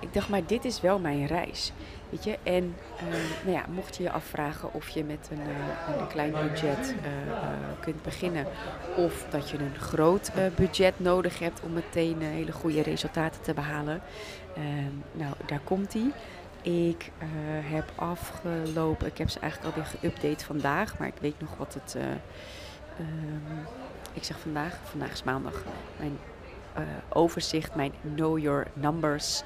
Ik 0.01 0.15
dacht, 0.15 0.29
maar 0.29 0.47
dit 0.47 0.65
is 0.65 0.81
wel 0.81 0.99
mijn 0.99 1.27
reis. 1.27 1.73
Weet 2.11 2.25
je, 2.25 2.39
en 2.43 2.77
uh, 3.09 3.15
nou 3.45 3.57
ja, 3.57 3.65
mocht 3.75 3.97
je 3.97 4.03
je 4.03 4.11
afvragen 4.11 4.75
of 4.75 4.89
je 4.89 5.05
met 5.05 5.29
een, 5.31 5.41
uh, 5.41 6.01
een 6.01 6.07
klein 6.07 6.33
budget 6.33 6.95
uh, 7.05 7.81
kunt 7.81 8.03
beginnen, 8.03 8.47
of 8.97 9.27
dat 9.31 9.51
je 9.51 9.59
een 9.59 9.79
groot 9.79 10.31
budget 10.57 10.95
nodig 10.97 11.39
hebt 11.39 11.61
om 11.61 11.73
meteen 11.73 12.21
hele 12.21 12.53
goede 12.53 12.83
resultaten 12.83 13.43
te 13.43 13.55
behalen, 13.55 14.03
ehm, 14.55 14.95
nou 15.13 15.35
daar 15.47 15.61
komt 15.65 15.93
hij. 15.93 16.13
Ik 16.63 17.11
uh, 17.23 17.29
heb 17.73 17.93
afgelopen, 17.95 19.07
ik 19.07 19.19
heb 19.19 19.29
ze 19.29 19.41
eigenlijk 19.41 19.77
alweer 19.77 19.91
geüpdate 19.91 20.45
vandaag, 20.45 20.99
maar 20.99 21.09
ik 21.09 21.21
weet 21.21 21.41
nog 21.41 21.57
wat 21.57 21.75
het. 21.75 21.95
Uh, 21.97 22.03
um, 23.01 23.67
ik 24.13 24.25
zeg 24.25 24.39
vandaag, 24.39 24.79
vandaag 24.85 25.13
is 25.13 25.23
maandag. 25.23 25.65
Mijn 25.99 26.19
uh, 26.79 26.83
overzicht, 27.09 27.75
mijn 27.75 27.93
Know 28.15 28.39
Your 28.39 28.67
Numbers 28.73 29.43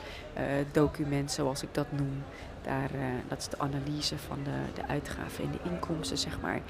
document, 0.73 1.31
zoals 1.31 1.63
ik 1.63 1.75
dat 1.75 1.87
noem. 1.93 2.23
Daar, 2.65 2.91
eh, 2.95 3.01
dat 3.29 3.39
is 3.39 3.49
de 3.49 3.59
analyse 3.59 4.19
van 4.19 4.39
de, 4.45 4.81
de 4.81 4.87
uitgaven 4.87 5.45
en 5.45 5.51
de 5.51 5.71
inkomsten, 5.71 6.19
zeg 6.19 6.41
maar. 6.41 6.61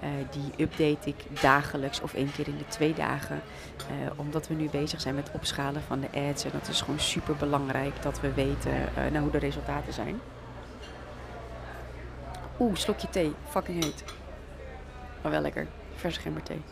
Eh, 0.00 0.08
die 0.30 0.64
update 0.64 1.08
ik 1.08 1.40
dagelijks 1.40 2.00
of 2.00 2.14
één 2.14 2.32
keer 2.32 2.48
in 2.48 2.58
de 2.58 2.68
twee 2.68 2.94
dagen. 2.94 3.40
Eh, 3.76 4.10
omdat 4.16 4.48
we 4.48 4.54
nu 4.54 4.68
bezig 4.70 5.00
zijn 5.00 5.14
met 5.14 5.30
opschalen 5.32 5.82
van 5.82 6.00
de 6.00 6.28
ads. 6.28 6.44
En 6.44 6.50
dat 6.52 6.68
is 6.68 6.80
gewoon 6.80 7.00
super 7.00 7.36
belangrijk 7.36 8.02
dat 8.02 8.20
we 8.20 8.32
weten 8.32 8.72
nou, 8.94 9.18
hoe 9.18 9.30
de 9.30 9.38
resultaten 9.38 9.92
zijn. 9.92 10.20
Oeh, 12.58 12.76
slokje 12.76 13.10
thee. 13.10 13.32
Fucking 13.48 13.84
heet. 13.84 14.04
Maar 15.22 15.30
wel 15.30 15.40
lekker. 15.40 15.66
Verse 15.94 16.20
gemberthee. 16.20 16.62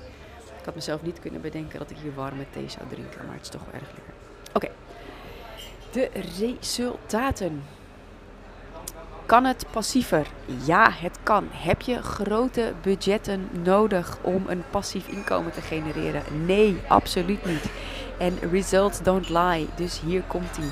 Ik 0.58 0.64
had 0.64 0.74
mezelf 0.74 1.02
niet 1.02 1.20
kunnen 1.20 1.40
bedenken 1.40 1.78
dat 1.78 1.90
ik 1.90 1.96
hier 1.96 2.14
warme 2.14 2.44
thee 2.50 2.68
zou 2.68 2.88
drinken. 2.88 3.26
Maar 3.26 3.34
het 3.34 3.44
is 3.44 3.50
toch 3.50 3.64
wel 3.64 3.74
erg 3.74 3.90
lekker. 3.94 4.14
Oké. 4.52 4.68
De 5.92 6.10
resultaten. 6.36 7.62
Kan 9.30 9.44
het 9.44 9.64
passiever? 9.70 10.26
Ja, 10.64 10.90
het 10.90 11.18
kan. 11.22 11.48
Heb 11.50 11.80
je 11.80 12.02
grote 12.02 12.72
budgetten 12.82 13.48
nodig 13.62 14.18
om 14.20 14.44
een 14.46 14.62
passief 14.70 15.08
inkomen 15.08 15.52
te 15.52 15.60
genereren? 15.60 16.22
Nee, 16.46 16.80
absoluut 16.88 17.44
niet. 17.44 17.70
En 18.18 18.38
results 18.50 19.02
don't 19.02 19.28
lie. 19.28 19.68
Dus 19.74 20.00
hier 20.00 20.22
komt 20.22 20.56
ie. 20.56 20.70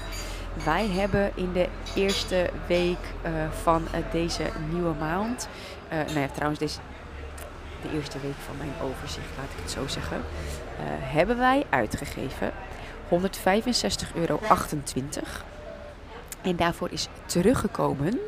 Wij 0.64 0.86
hebben 0.88 1.32
in 1.34 1.52
de 1.52 1.68
eerste 1.94 2.50
week 2.66 2.98
uh, 3.24 3.30
van 3.62 3.82
uh, 3.82 4.12
deze 4.12 4.42
nieuwe 4.72 4.94
maand, 4.98 5.48
uh, 5.92 5.98
nou 5.98 6.20
ja, 6.20 6.28
trouwens, 6.28 6.60
deze, 6.60 6.78
de 7.82 7.96
eerste 7.96 8.18
week 8.20 8.36
van 8.46 8.56
mijn 8.56 8.72
overzicht, 8.82 9.28
laat 9.36 9.50
ik 9.56 9.62
het 9.62 9.70
zo 9.70 9.86
zeggen, 9.86 10.22
hebben 11.00 11.38
wij 11.38 11.66
uitgegeven 11.70 12.52
165,28 13.08 14.14
euro. 14.14 14.40
En 16.42 16.56
daarvoor 16.56 16.90
is 16.90 17.08
teruggekomen. 17.26 18.18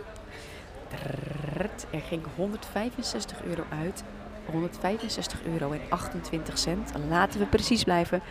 Er 1.90 2.00
ging 2.00 2.22
165 2.36 3.44
euro 3.44 3.64
uit. 3.82 4.02
165 4.44 5.44
euro 5.44 5.72
en 5.72 5.80
28 5.88 6.58
cent. 6.58 6.92
Laten 7.08 7.40
we 7.40 7.46
precies 7.46 7.84
blijven. 7.84 8.22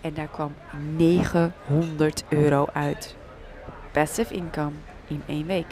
En 0.00 0.14
daar 0.14 0.28
kwam 0.28 0.54
900 0.96 2.24
euro 2.28 2.66
uit. 2.72 3.16
Passive 3.92 4.34
income 4.34 4.72
in 5.06 5.22
één 5.26 5.46
week. 5.46 5.66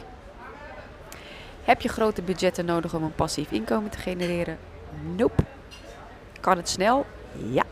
Heb 1.63 1.81
je 1.81 1.89
grote 1.89 2.21
budgetten 2.21 2.65
nodig 2.65 2.93
om 2.93 3.03
een 3.03 3.15
passief 3.15 3.51
inkomen 3.51 3.89
te 3.89 3.97
genereren? 3.97 4.57
Nope. 5.15 5.43
Kan 6.39 6.57
het 6.57 6.69
snel? 6.69 7.05
Ja. 7.51 7.63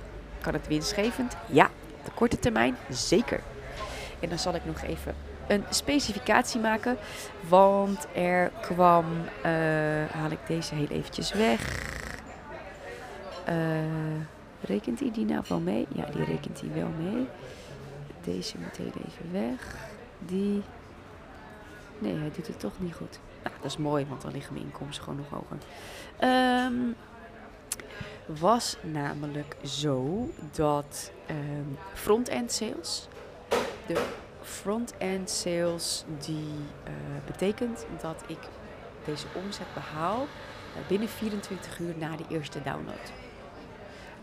Kan 0.41 0.53
het 0.53 0.67
winstgevend? 0.67 1.35
Ja. 1.45 1.65
Op 1.99 2.05
de 2.05 2.11
korte 2.11 2.39
termijn? 2.39 2.75
Zeker. 2.89 3.39
En 4.19 4.29
dan 4.29 4.39
zal 4.39 4.55
ik 4.55 4.65
nog 4.65 4.81
even 4.81 5.15
een 5.47 5.63
specificatie 5.69 6.59
maken. 6.59 6.97
Want 7.47 8.07
er 8.15 8.51
kwam. 8.61 9.05
Uh, 9.11 9.51
haal 10.11 10.29
ik 10.29 10.39
deze 10.47 10.75
heel 10.75 10.87
eventjes 10.87 11.33
weg. 11.33 11.91
Uh, 13.49 13.55
rekent 14.61 14.99
hij 14.99 15.11
die 15.11 15.25
nou 15.25 15.43
wel 15.47 15.59
mee? 15.59 15.87
Ja, 15.95 16.05
die 16.05 16.23
rekent 16.23 16.61
hij 16.61 16.69
wel 16.73 16.89
mee. 16.99 17.27
Deze 18.23 18.57
moet 18.57 18.77
heel 18.77 19.03
even 19.07 19.31
weg. 19.31 19.75
Die. 20.19 20.63
Nee, 21.99 22.15
hij 22.15 22.31
doet 22.35 22.47
het 22.47 22.59
toch 22.59 22.73
niet 22.77 22.95
goed. 22.95 23.19
Nou, 23.43 23.55
dat 23.61 23.71
is 23.71 23.77
mooi, 23.77 24.05
want 24.09 24.21
dan 24.21 24.31
liggen 24.31 24.53
mijn 24.53 24.65
inkomsten 24.65 25.03
gewoon 25.03 25.19
nog 25.19 25.29
hoger. 25.29 25.57
Um, 26.65 26.95
was 28.25 28.77
namelijk 28.81 29.55
zo 29.63 30.29
dat 30.51 31.11
um, 31.29 31.77
front-end 31.93 32.51
sales, 32.51 33.07
de 33.85 34.05
front-end 34.43 35.29
sales, 35.29 36.03
die 36.19 36.53
uh, 36.87 36.93
betekent 37.25 37.85
dat 38.01 38.23
ik 38.27 38.39
deze 39.05 39.25
omzet 39.33 39.73
behaal 39.73 40.21
uh, 40.21 40.87
binnen 40.87 41.09
24 41.09 41.79
uur 41.79 41.97
na 41.97 42.15
de 42.15 42.23
eerste 42.29 42.61
download. 42.61 43.11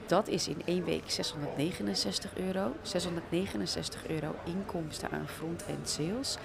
Dat 0.06 0.28
is 0.28 0.48
in 0.48 0.62
één 0.64 0.84
week 0.84 1.10
669 1.10 2.36
euro. 2.36 2.72
669 2.82 4.08
euro 4.08 4.34
inkomsten 4.44 5.10
aan 5.10 5.28
front-end 5.28 5.88
sales. 5.88 6.36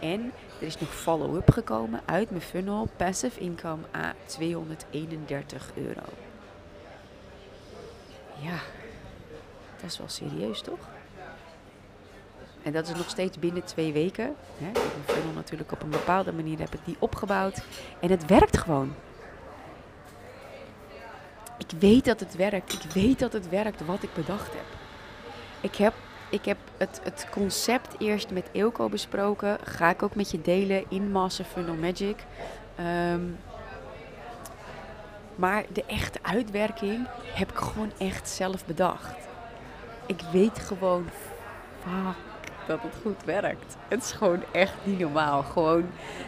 En 0.00 0.32
er 0.60 0.66
is 0.66 0.78
nog 0.78 0.94
follow-up 0.94 1.50
gekomen 1.50 2.00
uit 2.04 2.30
mijn 2.30 2.42
funnel 2.42 2.88
passive 2.96 3.40
income 3.40 3.82
a 3.96 4.14
231 4.26 5.70
euro. 5.74 6.02
Ja, 8.40 8.58
dat 9.80 9.90
is 9.90 9.98
wel 9.98 10.08
serieus 10.08 10.60
toch? 10.60 10.88
En 12.62 12.72
dat 12.72 12.88
is 12.88 12.94
nog 12.94 13.08
steeds 13.08 13.38
binnen 13.38 13.64
twee 13.64 13.92
weken. 13.92 14.34
Hè? 14.58 14.70
Mijn 14.72 15.04
funnel 15.06 15.32
natuurlijk 15.34 15.72
op 15.72 15.82
een 15.82 15.90
bepaalde 15.90 16.32
manier 16.32 16.58
heb 16.58 16.74
ik 16.74 16.80
die 16.84 16.96
opgebouwd. 16.98 17.62
En 18.00 18.10
het 18.10 18.26
werkt 18.26 18.58
gewoon. 18.58 18.94
Ik 21.58 21.78
weet 21.78 22.04
dat 22.04 22.20
het 22.20 22.36
werkt. 22.36 22.72
Ik 22.72 22.90
weet 22.92 23.18
dat 23.18 23.32
het 23.32 23.48
werkt 23.48 23.86
wat 23.86 24.02
ik 24.02 24.14
bedacht 24.14 24.52
heb. 24.52 24.64
Ik 25.60 25.74
heb, 25.74 25.94
ik 26.28 26.44
heb 26.44 26.56
het, 26.76 27.00
het 27.02 27.26
concept 27.30 27.94
eerst 27.98 28.30
met 28.30 28.48
Eelco 28.52 28.88
besproken. 28.88 29.58
Ga 29.64 29.90
ik 29.90 30.02
ook 30.02 30.14
met 30.14 30.30
je 30.30 30.40
delen 30.40 30.84
in 30.88 31.10
Master 31.10 31.44
Funnel 31.44 31.74
Magic. 31.74 32.16
Um, 33.12 33.38
maar 35.34 35.64
de 35.72 35.84
echte 35.86 36.18
uitwerking 36.22 37.06
heb 37.34 37.50
ik 37.50 37.56
gewoon 37.56 37.92
echt 37.98 38.28
zelf 38.28 38.64
bedacht. 38.64 39.16
Ik 40.06 40.20
weet 40.32 40.58
gewoon 40.58 41.08
dat 42.66 42.82
het 42.82 42.94
goed 43.02 43.24
werkt. 43.24 43.76
Het 43.88 44.02
is 44.02 44.12
gewoon 44.12 44.42
echt 44.52 44.74
niet 44.82 44.98
normaal. 44.98 45.42
Gewoon 45.42 45.84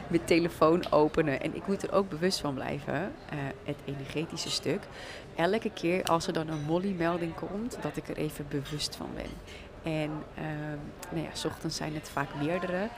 mijn 0.09 0.25
telefoon 0.25 0.91
openen. 0.91 1.41
En 1.41 1.57
ik 1.57 1.67
moet 1.67 1.83
er 1.83 1.93
ook 1.93 2.09
bewust 2.09 2.41
van 2.41 2.55
blijven, 2.55 2.95
uh, 2.95 3.39
het 3.65 3.77
energetische 3.85 4.51
stuk. 4.51 4.81
Elke 5.35 5.71
keer 5.71 6.03
als 6.03 6.27
er 6.27 6.33
dan 6.33 6.49
een 6.49 6.63
molly-melding 6.67 7.35
komt, 7.35 7.79
dat 7.81 7.97
ik 7.97 8.09
er 8.09 8.17
even 8.17 8.47
bewust 8.49 8.97
van 8.97 9.11
ben. 9.15 9.31
En 9.93 10.11
uh, 10.39 10.45
nou 11.11 11.25
ja, 11.25 11.31
s 11.33 11.45
ochtends 11.45 11.77
zijn 11.77 11.95
het 11.95 12.09
vaak 12.09 12.29
meerdere. 12.43 12.89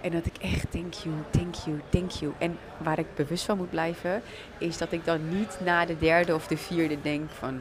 En 0.00 0.10
dat 0.10 0.26
ik 0.26 0.36
echt 0.36 0.70
thank 0.70 0.94
you, 0.94 1.14
thank 1.30 1.54
you, 1.54 1.80
thank 1.88 2.10
you. 2.10 2.32
En 2.38 2.58
waar 2.78 2.98
ik 2.98 3.14
bewust 3.14 3.44
van 3.44 3.56
moet 3.56 3.70
blijven, 3.70 4.22
is 4.58 4.78
dat 4.78 4.92
ik 4.92 5.04
dan 5.04 5.28
niet 5.28 5.58
na 5.64 5.84
de 5.84 5.98
derde 5.98 6.34
of 6.34 6.46
de 6.46 6.56
vierde 6.56 7.00
denk 7.00 7.30
van, 7.30 7.60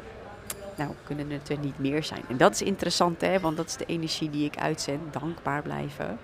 nou, 0.77 0.91
kunnen 1.03 1.29
het 1.29 1.49
er 1.49 1.59
niet 1.59 1.79
meer 1.79 2.03
zijn. 2.03 2.21
En 2.29 2.37
dat 2.37 2.53
is 2.53 2.61
interessant, 2.61 3.21
hè, 3.21 3.39
want 3.39 3.57
dat 3.57 3.67
is 3.67 3.77
de 3.77 3.85
energie 3.85 4.29
die 4.29 4.45
ik 4.45 4.57
uitzend, 4.57 5.13
dankbaar 5.13 5.61
blijven. 5.61 6.19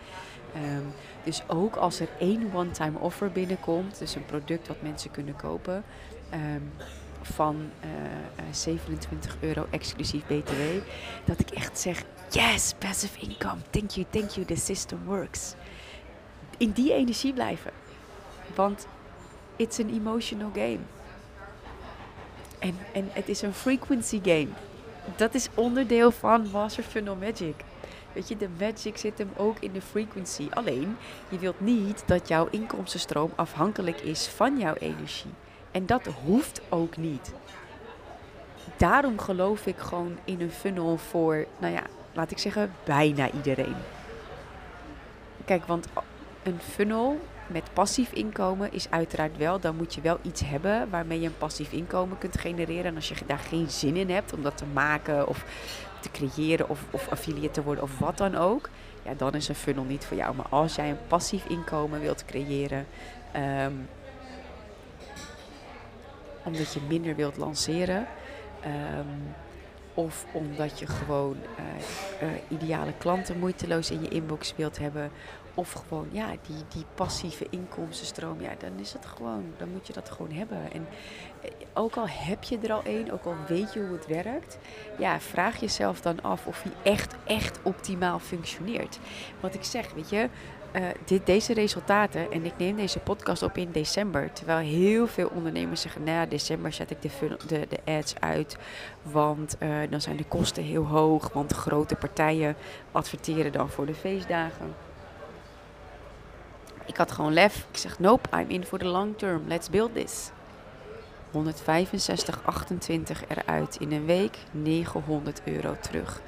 Um, 0.55 0.93
dus 1.23 1.43
ook 1.47 1.75
als 1.75 1.99
er 1.99 2.09
één 2.19 2.53
one-time 2.53 2.99
offer 2.99 3.31
binnenkomt, 3.31 3.99
dus 3.99 4.15
een 4.15 4.25
product 4.25 4.67
wat 4.67 4.81
mensen 4.81 5.11
kunnen 5.11 5.35
kopen, 5.35 5.83
um, 6.33 6.71
van 7.21 7.69
uh, 7.83 7.89
uh, 8.45 8.53
27 8.53 9.37
euro 9.39 9.65
exclusief 9.69 10.25
BTW, 10.25 10.61
dat 11.25 11.39
ik 11.39 11.49
echt 11.49 11.79
zeg, 11.79 12.03
yes, 12.29 12.73
passive 12.77 13.19
income, 13.19 13.61
thank 13.69 13.89
you, 13.91 14.05
thank 14.09 14.29
you, 14.29 14.45
the 14.45 14.55
system 14.55 14.99
works. 15.05 15.53
In 16.57 16.71
die 16.71 16.93
energie 16.93 17.33
blijven. 17.33 17.71
Want 18.55 18.87
it's 19.55 19.79
an 19.79 19.89
emotional 19.89 20.51
game. 20.53 20.79
En, 22.59 22.77
en 22.93 23.09
het 23.11 23.29
is 23.29 23.41
een 23.41 23.53
frequency 23.53 24.19
game. 24.23 24.47
Dat 25.15 25.33
is 25.33 25.47
onderdeel 25.53 26.11
van 26.11 26.49
Master 26.51 26.83
Funnel 26.83 27.15
Magic. 27.15 27.55
Weet 28.13 28.27
je, 28.27 28.37
de 28.37 28.49
magic 28.59 28.97
zit 28.97 29.17
hem 29.17 29.29
ook 29.37 29.59
in 29.59 29.71
de 29.71 29.81
frequency. 29.81 30.47
Alleen, 30.49 30.97
je 31.29 31.37
wilt 31.37 31.59
niet 31.59 32.03
dat 32.05 32.27
jouw 32.27 32.47
inkomstenstroom 32.51 33.31
afhankelijk 33.35 34.01
is 34.01 34.27
van 34.27 34.57
jouw 34.57 34.73
energie. 34.73 35.31
En 35.71 35.85
dat 35.85 36.05
hoeft 36.25 36.61
ook 36.69 36.97
niet. 36.97 37.33
Daarom 38.77 39.19
geloof 39.19 39.65
ik 39.65 39.77
gewoon 39.77 40.17
in 40.23 40.41
een 40.41 40.51
funnel 40.51 40.97
voor, 40.97 41.45
nou 41.57 41.73
ja, 41.73 41.83
laat 42.13 42.31
ik 42.31 42.37
zeggen, 42.37 42.73
bijna 42.83 43.31
iedereen. 43.31 43.75
Kijk, 45.45 45.65
want 45.65 45.87
een 46.43 46.59
funnel 46.59 47.19
met 47.49 47.73
passief 47.73 48.11
inkomen 48.11 48.73
is 48.73 48.89
uiteraard 48.89 49.37
wel, 49.37 49.59
dan 49.59 49.75
moet 49.75 49.95
je 49.95 50.01
wel 50.01 50.19
iets 50.21 50.41
hebben 50.45 50.89
waarmee 50.89 51.19
je 51.19 51.27
een 51.27 51.37
passief 51.37 51.71
inkomen 51.71 52.17
kunt 52.17 52.39
genereren. 52.39 52.85
En 52.85 52.95
als 52.95 53.09
je 53.09 53.15
daar 53.25 53.39
geen 53.39 53.69
zin 53.69 53.95
in 53.95 54.09
hebt 54.09 54.33
om 54.33 54.41
dat 54.41 54.57
te 54.57 54.65
maken 54.65 55.27
of 55.27 55.45
te 55.99 56.11
creëren 56.11 56.69
of, 56.69 56.79
of 56.91 57.09
affiliate 57.09 57.51
te 57.51 57.63
worden 57.63 57.83
of 57.83 57.99
wat 57.99 58.17
dan 58.17 58.35
ook, 58.35 58.69
ja, 59.03 59.13
dan 59.13 59.33
is 59.33 59.47
een 59.47 59.55
funnel 59.55 59.83
niet 59.83 60.05
voor 60.05 60.17
jou. 60.17 60.35
Maar 60.35 60.47
als 60.49 60.75
jij 60.75 60.89
een 60.89 61.07
passief 61.07 61.45
inkomen 61.45 61.99
wilt 61.99 62.25
creëren, 62.25 62.85
um, 63.65 63.87
omdat 66.43 66.73
je 66.73 66.79
minder 66.87 67.15
wilt 67.15 67.37
lanceren, 67.37 68.07
um, 68.65 69.35
Of 69.93 70.25
omdat 70.31 70.79
je 70.79 70.87
gewoon 70.87 71.37
eh, 71.57 72.27
eh, 72.27 72.35
ideale 72.47 72.93
klanten 72.97 73.39
moeiteloos 73.39 73.91
in 73.91 74.01
je 74.01 74.09
inbox 74.09 74.53
wilt 74.55 74.77
hebben. 74.77 75.11
Of 75.59 75.71
gewoon, 75.71 76.07
ja, 76.11 76.27
die, 76.27 76.63
die 76.69 76.85
passieve 76.95 77.47
inkomstenstroom. 77.49 78.41
Ja, 78.41 78.51
dan 78.59 78.71
is 78.79 78.93
het 78.93 79.05
gewoon, 79.05 79.53
dan 79.57 79.69
moet 79.71 79.87
je 79.87 79.93
dat 79.93 80.09
gewoon 80.09 80.31
hebben. 80.31 80.71
En 80.71 80.87
eh, 81.41 81.51
ook 81.73 81.95
al 81.95 82.07
heb 82.07 82.43
je 82.43 82.57
er 82.57 82.71
al 82.71 82.83
één, 82.83 83.11
ook 83.11 83.25
al 83.25 83.35
weet 83.47 83.73
je 83.73 83.79
hoe 83.79 83.97
het 83.97 84.07
werkt. 84.07 84.57
Ja, 84.97 85.19
vraag 85.19 85.59
jezelf 85.59 86.01
dan 86.01 86.21
af 86.21 86.45
of 86.45 86.61
die 86.61 86.71
echt, 86.91 87.15
echt 87.23 87.59
optimaal 87.63 88.19
functioneert. 88.19 88.99
Wat 89.39 89.53
ik 89.53 89.63
zeg, 89.63 89.93
weet 89.93 90.09
je, 90.09 90.29
uh, 90.75 90.81
dit, 91.05 91.25
deze 91.25 91.53
resultaten, 91.53 92.31
en 92.31 92.45
ik 92.45 92.57
neem 92.57 92.75
deze 92.75 92.99
podcast 92.99 93.43
op 93.43 93.57
in 93.57 93.71
december, 93.71 94.33
terwijl 94.33 94.67
heel 94.67 95.07
veel 95.07 95.31
ondernemers 95.33 95.81
zeggen, 95.81 96.03
na 96.03 96.15
nou 96.15 96.27
december 96.27 96.73
zet 96.73 96.91
ik 96.91 97.01
de, 97.01 97.09
de, 97.47 97.67
de 97.69 97.91
ads 97.97 98.19
uit, 98.19 98.57
want 99.01 99.55
uh, 99.59 99.77
dan 99.89 100.01
zijn 100.01 100.17
de 100.17 100.25
kosten 100.25 100.63
heel 100.63 100.85
hoog, 100.85 101.33
want 101.33 101.53
grote 101.53 101.95
partijen 101.95 102.55
adverteren 102.91 103.51
dan 103.51 103.69
voor 103.69 103.85
de 103.85 103.95
feestdagen. 103.95 104.88
Ik 106.89 106.97
had 106.97 107.11
gewoon 107.11 107.33
lef. 107.33 107.65
Ik 107.71 107.77
zeg, 107.77 107.99
nope, 107.99 108.29
I'm 108.37 108.49
in 108.49 108.65
for 108.65 108.79
the 108.79 108.85
long 108.85 109.17
term. 109.17 109.43
Let's 109.47 109.69
build 109.69 109.93
this. 109.93 110.31
165, 111.31 112.41
28 112.45 113.23
eruit 113.27 113.75
in 113.75 113.91
een 113.91 114.05
week, 114.05 114.37
900 114.51 115.41
euro 115.45 115.75
terug. 115.81 116.21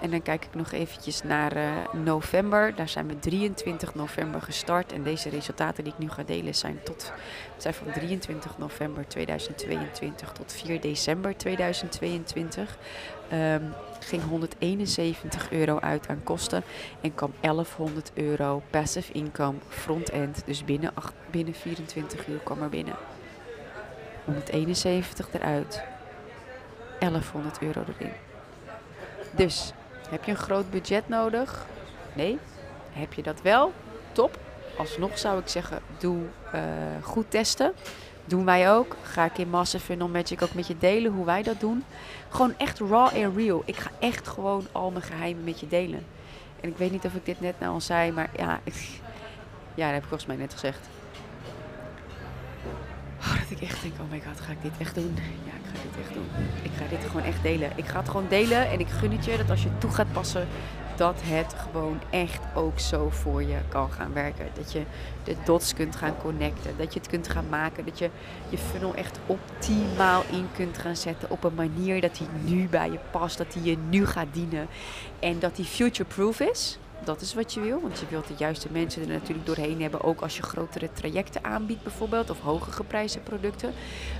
En 0.00 0.10
dan 0.10 0.22
kijk 0.22 0.44
ik 0.44 0.54
nog 0.54 0.72
eventjes 0.72 1.22
naar 1.22 1.56
uh, 1.56 1.72
november. 1.92 2.74
Daar 2.74 2.88
zijn 2.88 3.08
we 3.08 3.18
23 3.18 3.94
november 3.94 4.42
gestart. 4.42 4.92
En 4.92 5.02
deze 5.02 5.28
resultaten 5.28 5.84
die 5.84 5.92
ik 5.92 5.98
nu 5.98 6.10
ga 6.10 6.22
delen 6.22 6.54
zijn, 6.54 6.80
tot, 6.82 7.12
zijn 7.56 7.74
van 7.74 7.92
23 7.92 8.58
november 8.58 9.08
2022 9.08 10.32
tot 10.32 10.52
4 10.52 10.80
december 10.80 11.36
2022. 11.36 12.78
Um, 13.34 13.74
ging 13.98 14.22
171 14.22 15.52
euro 15.52 15.78
uit 15.78 16.08
aan 16.08 16.22
kosten 16.24 16.62
en 17.00 17.14
kwam 17.14 17.32
1100 17.40 18.10
euro 18.14 18.62
passive 18.70 19.12
income 19.12 19.58
front-end. 19.68 20.42
Dus 20.46 20.64
binnen, 20.64 20.92
binnen 21.30 21.54
24 21.54 22.26
uur 22.26 22.38
kwam 22.38 22.62
er 22.62 22.68
binnen. 22.68 22.94
171 24.24 25.28
eruit, 25.32 25.82
1100 27.00 27.62
euro 27.62 27.84
erin. 27.98 28.12
Dus 29.30 29.72
heb 30.08 30.24
je 30.24 30.30
een 30.30 30.36
groot 30.36 30.70
budget 30.70 31.08
nodig? 31.08 31.66
Nee. 32.12 32.38
Heb 32.92 33.12
je 33.12 33.22
dat 33.22 33.42
wel? 33.42 33.72
Top. 34.12 34.38
Alsnog 34.76 35.18
zou 35.18 35.38
ik 35.38 35.48
zeggen, 35.48 35.80
doe 35.98 36.22
uh, 36.54 36.60
goed 37.02 37.30
testen. 37.30 37.72
Doen 38.26 38.44
wij 38.44 38.72
ook. 38.72 38.96
Ga 39.02 39.24
ik 39.24 39.38
in 39.38 39.50
Massive 39.50 39.84
Funnel 39.84 40.08
Magic 40.08 40.42
ook 40.42 40.54
met 40.54 40.66
je 40.66 40.78
delen 40.78 41.12
hoe 41.12 41.24
wij 41.24 41.42
dat 41.42 41.60
doen. 41.60 41.84
Gewoon 42.28 42.54
echt 42.58 42.78
raw 42.78 43.24
and 43.24 43.36
real. 43.36 43.62
Ik 43.64 43.76
ga 43.76 43.90
echt 43.98 44.28
gewoon 44.28 44.66
al 44.72 44.90
mijn 44.90 45.04
geheimen 45.04 45.44
met 45.44 45.60
je 45.60 45.66
delen. 45.66 46.06
En 46.60 46.68
ik 46.68 46.76
weet 46.76 46.90
niet 46.90 47.04
of 47.04 47.14
ik 47.14 47.24
dit 47.24 47.40
net 47.40 47.60
nou 47.60 47.72
al 47.72 47.80
zei, 47.80 48.12
maar 48.12 48.30
ja, 48.36 48.60
ja 49.74 49.84
dat 49.84 49.92
heb 49.92 50.02
ik 50.02 50.08
volgens 50.08 50.26
mij 50.26 50.36
net 50.36 50.52
gezegd. 50.52 50.88
Oh, 53.20 53.38
dat 53.38 53.50
ik 53.50 53.60
echt 53.60 53.82
denk, 53.82 53.94
oh 54.00 54.10
my 54.10 54.22
god, 54.26 54.40
ga 54.40 54.52
ik 54.52 54.62
dit 54.62 54.72
echt 54.78 54.94
doen? 54.94 55.14
Ja, 55.44 55.52
ik 55.52 55.64
ga 55.64 55.82
dit 55.82 56.04
echt 56.04 56.14
doen. 56.14 56.26
Ik 56.62 56.70
ga 56.76 56.84
dit 56.88 57.04
gewoon 57.04 57.26
echt 57.26 57.42
delen. 57.42 57.72
Ik 57.76 57.86
ga 57.86 57.98
het 57.98 58.08
gewoon 58.08 58.28
delen 58.28 58.70
en 58.70 58.80
ik 58.80 58.88
gun 58.88 59.12
het 59.12 59.24
je 59.24 59.36
dat 59.36 59.50
als 59.50 59.62
je 59.62 59.78
toe 59.78 59.90
gaat 59.90 60.12
passen, 60.12 60.48
dat 60.96 61.20
het 61.22 61.54
gewoon 61.54 62.00
echt 62.10 62.40
ook 62.54 62.78
zo 62.78 63.10
voor 63.10 63.42
je 63.42 63.58
kan 63.68 63.90
gaan 63.90 64.12
werken. 64.12 64.46
Dat 64.54 64.72
je 64.72 64.82
de 65.24 65.36
dots 65.44 65.74
kunt 65.74 65.96
gaan 65.96 66.16
connecten, 66.16 66.74
dat 66.76 66.92
je 66.92 66.98
het 66.98 67.08
kunt 67.08 67.28
gaan 67.28 67.48
maken, 67.48 67.84
dat 67.84 67.98
je 67.98 68.10
je 68.48 68.58
funnel 68.58 68.94
echt 68.94 69.18
optimaal 69.26 70.22
in 70.30 70.48
kunt 70.56 70.78
gaan 70.78 70.96
zetten 70.96 71.30
op 71.30 71.44
een 71.44 71.54
manier 71.54 72.00
dat 72.00 72.16
die 72.16 72.28
nu 72.44 72.68
bij 72.68 72.90
je 72.90 72.98
past, 73.10 73.38
dat 73.38 73.52
die 73.52 73.62
je 73.62 73.76
nu 73.88 74.06
gaat 74.06 74.32
dienen 74.32 74.66
en 75.18 75.38
dat 75.38 75.56
die 75.56 75.64
future-proof 75.64 76.40
is 76.40 76.78
dat 77.04 77.20
is 77.20 77.34
wat 77.34 77.54
je 77.54 77.60
wil. 77.60 77.80
Want 77.80 77.98
je 77.98 78.06
wilt 78.08 78.26
de 78.26 78.34
juiste 78.36 78.68
mensen 78.70 79.02
er 79.02 79.08
natuurlijk 79.08 79.46
doorheen 79.46 79.82
hebben. 79.82 80.02
Ook 80.02 80.20
als 80.20 80.36
je 80.36 80.42
grotere 80.42 80.92
trajecten 80.92 81.44
aanbiedt 81.44 81.82
bijvoorbeeld. 81.82 82.30
Of 82.30 82.40
hoger 82.40 82.72
geprijsde 82.72 83.20
producten. 83.20 83.72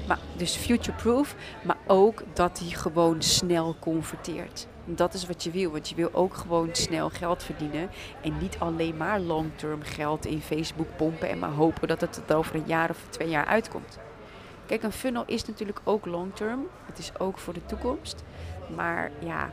Maar 0.07 0.19
dus 0.37 0.57
future-proof. 0.57 1.35
Maar 1.62 1.78
ook 1.87 2.23
dat 2.33 2.57
die 2.57 2.75
gewoon 2.75 3.23
snel 3.23 3.76
converteert. 3.78 4.66
Dat 4.85 5.14
is 5.14 5.26
wat 5.26 5.43
je 5.43 5.50
wil. 5.50 5.71
Want 5.71 5.88
je 5.88 5.95
wil 5.95 6.11
ook 6.12 6.35
gewoon 6.35 6.69
snel 6.73 7.11
geld 7.11 7.43
verdienen. 7.43 7.91
En 8.23 8.38
niet 8.38 8.57
alleen 8.59 8.97
maar 8.97 9.21
long-term 9.21 9.83
geld 9.83 10.26
in 10.26 10.41
Facebook 10.41 10.97
pompen. 10.97 11.29
En 11.29 11.38
maar 11.38 11.50
hopen 11.50 11.88
dat 11.88 12.00
het 12.00 12.23
er 12.26 12.37
over 12.37 12.55
een 12.55 12.67
jaar 12.67 12.91
of 12.91 12.99
twee 13.09 13.29
jaar 13.29 13.47
uitkomt. 13.47 13.99
Kijk, 14.67 14.83
een 14.83 14.93
funnel 14.93 15.23
is 15.26 15.45
natuurlijk 15.45 15.81
ook 15.85 16.07
long-term. 16.07 16.67
Het 16.87 16.99
is 16.99 17.19
ook 17.19 17.38
voor 17.38 17.53
de 17.53 17.67
toekomst. 17.67 18.25
Maar 18.75 19.11
ja, 19.19 19.50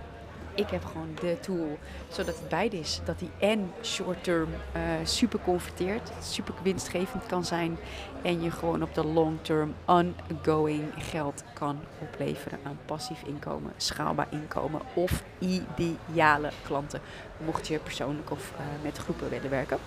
ik 0.55 0.70
heb 0.70 0.86
gewoon 0.86 1.15
de 1.20 1.38
tool 1.39 1.77
zodat 2.08 2.36
het 2.39 2.50
beide 2.50 2.79
is. 2.79 3.01
Dat 3.03 3.20
die 3.20 3.29
en 3.39 3.72
short-term 3.84 4.50
uh, 4.75 4.81
super 5.03 5.39
converteert, 5.39 6.12
super 6.22 6.53
winstgevend 6.63 7.25
kan 7.25 7.46
zijn. 7.46 7.77
En 8.22 8.41
je 8.41 8.51
gewoon 8.51 8.84
op 8.84 8.93
de 8.93 9.05
long-term 9.05 9.76
ongoing 9.86 10.93
geld 10.97 11.43
kan 11.54 11.80
opleveren 12.02 12.60
aan 12.63 12.80
passief 12.86 13.23
inkomen, 13.23 13.73
schaalbaar 13.78 14.28
inkomen 14.30 14.82
of 14.93 15.23
ideale 15.39 16.49
klanten. 16.65 17.02
Mocht 17.45 17.67
je 17.67 17.80
persoonlijk 17.80 18.32
of 18.32 18.52
uh, 18.52 18.84
met 18.84 18.97
groepen 18.97 19.30
willen 19.30 19.49
werken. 19.49 19.78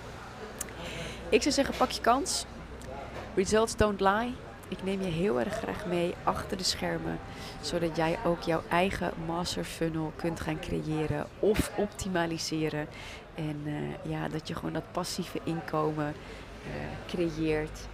Ik 1.28 1.42
zou 1.42 1.54
zeggen, 1.54 1.74
pak 1.76 1.90
je 1.90 2.00
kans. 2.00 2.44
Results 3.34 3.76
don't 3.76 4.00
lie. 4.00 4.34
Ik 4.74 4.82
neem 4.82 5.00
je 5.00 5.10
heel 5.10 5.40
erg 5.40 5.54
graag 5.54 5.86
mee 5.86 6.14
achter 6.22 6.56
de 6.56 6.64
schermen, 6.64 7.18
zodat 7.60 7.96
jij 7.96 8.18
ook 8.24 8.42
jouw 8.42 8.62
eigen 8.68 9.12
master 9.26 9.64
funnel 9.64 10.12
kunt 10.16 10.40
gaan 10.40 10.60
creëren 10.60 11.26
of 11.38 11.70
optimaliseren. 11.76 12.86
En 13.34 13.62
uh, 13.64 13.74
ja, 14.12 14.28
dat 14.28 14.48
je 14.48 14.54
gewoon 14.54 14.72
dat 14.72 14.92
passieve 14.92 15.40
inkomen 15.44 16.14
uh, 16.66 16.72
creëert, 17.06 17.88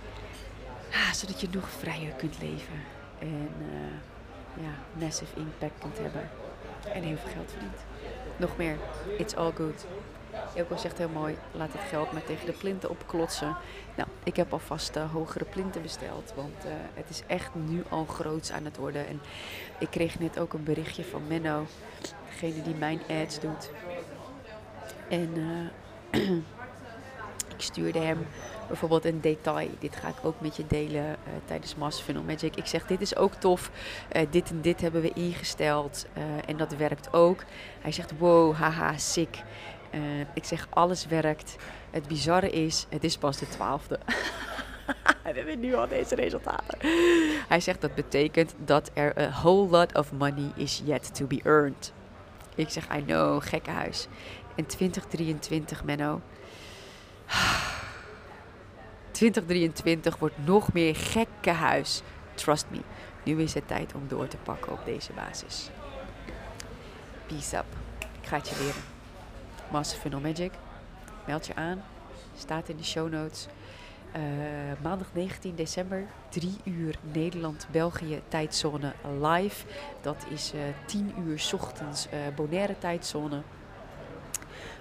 ah, 0.93 1.13
zodat 1.13 1.41
je 1.41 1.49
nog 1.53 1.69
vrijer 1.71 2.13
kunt 2.13 2.39
leven 2.41 2.83
en 3.19 3.51
uh, 3.59 4.65
ja, 4.65 5.03
massive 5.05 5.37
impact 5.37 5.79
kunt 5.79 5.99
hebben 5.99 6.31
en 6.93 7.03
heel 7.03 7.17
veel 7.17 7.33
geld 7.33 7.51
verdient. 7.51 7.79
Nog 8.37 8.57
meer, 8.57 8.77
it's 9.19 9.35
all 9.35 9.53
good. 9.55 9.87
Elko 10.55 10.77
zegt 10.77 10.99
heel 10.99 11.09
mooi, 11.09 11.37
laat 11.53 11.73
het 11.73 11.89
geld 11.89 12.13
maar 12.13 12.25
tegen 12.25 12.47
de 12.47 12.53
plinten 12.53 12.91
opklotsen. 12.91 13.57
Nou, 13.97 14.09
ik 14.25 14.37
heb 14.37 14.53
alvast 14.53 14.97
uh, 14.97 15.13
hogere 15.13 15.45
plinten 15.45 15.83
besteld, 15.83 16.33
want 16.37 16.65
uh, 16.67 16.73
het 16.95 17.11
is 17.11 17.23
echt 17.27 17.55
nu 17.55 17.83
al 17.89 18.05
groots 18.05 18.53
aan 18.53 18.65
het 18.65 18.77
worden. 18.77 19.07
En 19.07 19.21
ik 19.79 19.91
kreeg 19.91 20.19
net 20.19 20.39
ook 20.39 20.53
een 20.53 20.65
berichtje 20.65 21.05
van 21.05 21.27
Menno, 21.27 21.67
degene 22.29 22.63
die 22.63 22.75
mijn 22.75 23.01
ads 23.09 23.41
doet. 23.41 23.71
En 25.09 25.31
uh, 26.11 26.31
ik 27.57 27.61
stuurde 27.63 27.99
hem 27.99 28.27
bijvoorbeeld 28.67 29.05
een 29.05 29.21
detail. 29.21 29.69
Dit 29.79 29.97
ga 29.97 30.09
ik 30.09 30.25
ook 30.25 30.41
met 30.41 30.57
je 30.57 30.67
delen 30.67 31.17
tijdens 31.45 31.75
Master 31.75 32.05
Funnel 32.05 32.23
Magic. 32.23 32.57
Ik 32.57 32.67
zeg, 32.67 32.87
dit 32.87 33.01
is 33.01 33.17
ook 33.17 33.35
tof. 33.35 33.71
Dit 34.31 34.51
en 34.51 34.61
dit 34.61 34.81
hebben 34.81 35.03
we 35.03 35.13
ingesteld. 35.13 36.07
En 36.47 36.57
dat 36.57 36.77
werkt 36.77 37.13
ook. 37.13 37.45
Hij 37.81 37.93
zegt, 37.93 38.19
wow, 38.19 38.55
haha, 38.55 38.97
sick. 38.97 39.43
Ik 40.35 40.45
zeg, 40.45 40.67
alles 40.71 41.07
werkt. 41.07 41.57
Het 41.91 42.09
bizarre 42.09 42.51
is, 42.51 42.87
het 42.89 43.05
is 43.05 43.17
pas 43.17 43.39
de 43.39 43.49
twaalfde. 43.49 43.99
we 45.23 45.33
hebben 45.33 45.61
nu 45.61 45.75
al 45.75 45.89
deze 45.89 46.15
resultaten. 46.15 46.79
Hij 47.49 47.61
zegt, 47.61 47.81
dat 47.81 47.95
betekent 47.95 48.55
dat 48.65 48.91
er 48.95 49.19
a 49.19 49.31
whole 49.31 49.69
lot 49.69 49.95
of 49.95 50.13
money 50.13 50.53
is 50.55 50.83
yet 50.85 51.15
to 51.15 51.27
be 51.27 51.41
earned. 51.45 51.93
Ik 52.55 52.71
zeg, 52.71 52.97
I 52.97 53.05
know, 53.05 53.43
gekkenhuis. 53.43 54.07
En 54.55 54.67
2023, 54.67 55.85
Menno. 55.85 56.21
2023 59.11 60.19
wordt 60.19 60.45
nog 60.45 60.73
meer 60.73 60.97
gekkenhuis. 60.97 62.03
Trust 62.35 62.67
me. 62.71 62.81
Nu 63.23 63.43
is 63.43 63.55
het 63.55 63.69
tijd 63.69 63.95
om 63.95 64.09
door 64.09 64.29
te 64.29 64.37
pakken 64.37 64.73
op 64.73 64.85
deze 64.85 65.13
basis. 65.13 65.71
Peace 67.27 67.57
up. 67.57 67.65
Ik 68.21 68.29
ga 68.29 68.37
het 68.37 68.49
je 68.49 68.57
leren. 68.59 69.00
Master 69.71 69.99
Funnel 69.99 70.21
Magic. 70.21 70.53
Meld 71.27 71.47
je 71.47 71.55
aan. 71.55 71.83
Staat 72.37 72.69
in 72.69 72.77
de 72.77 72.85
show 72.85 73.13
notes. 73.13 73.47
Uh, 74.17 74.23
maandag 74.83 75.07
19 75.13 75.55
december, 75.55 76.07
3 76.29 76.57
uur 76.65 76.99
Nederland-België 77.13 78.23
tijdzone 78.29 78.93
live. 79.21 79.67
Dat 80.01 80.27
is 80.29 80.53
uh, 80.55 80.61
10 80.87 81.15
uur 81.19 81.51
ochtends 81.55 82.07
uh, 82.07 82.35
Bonaire 82.35 82.79
tijdzone. 82.79 83.43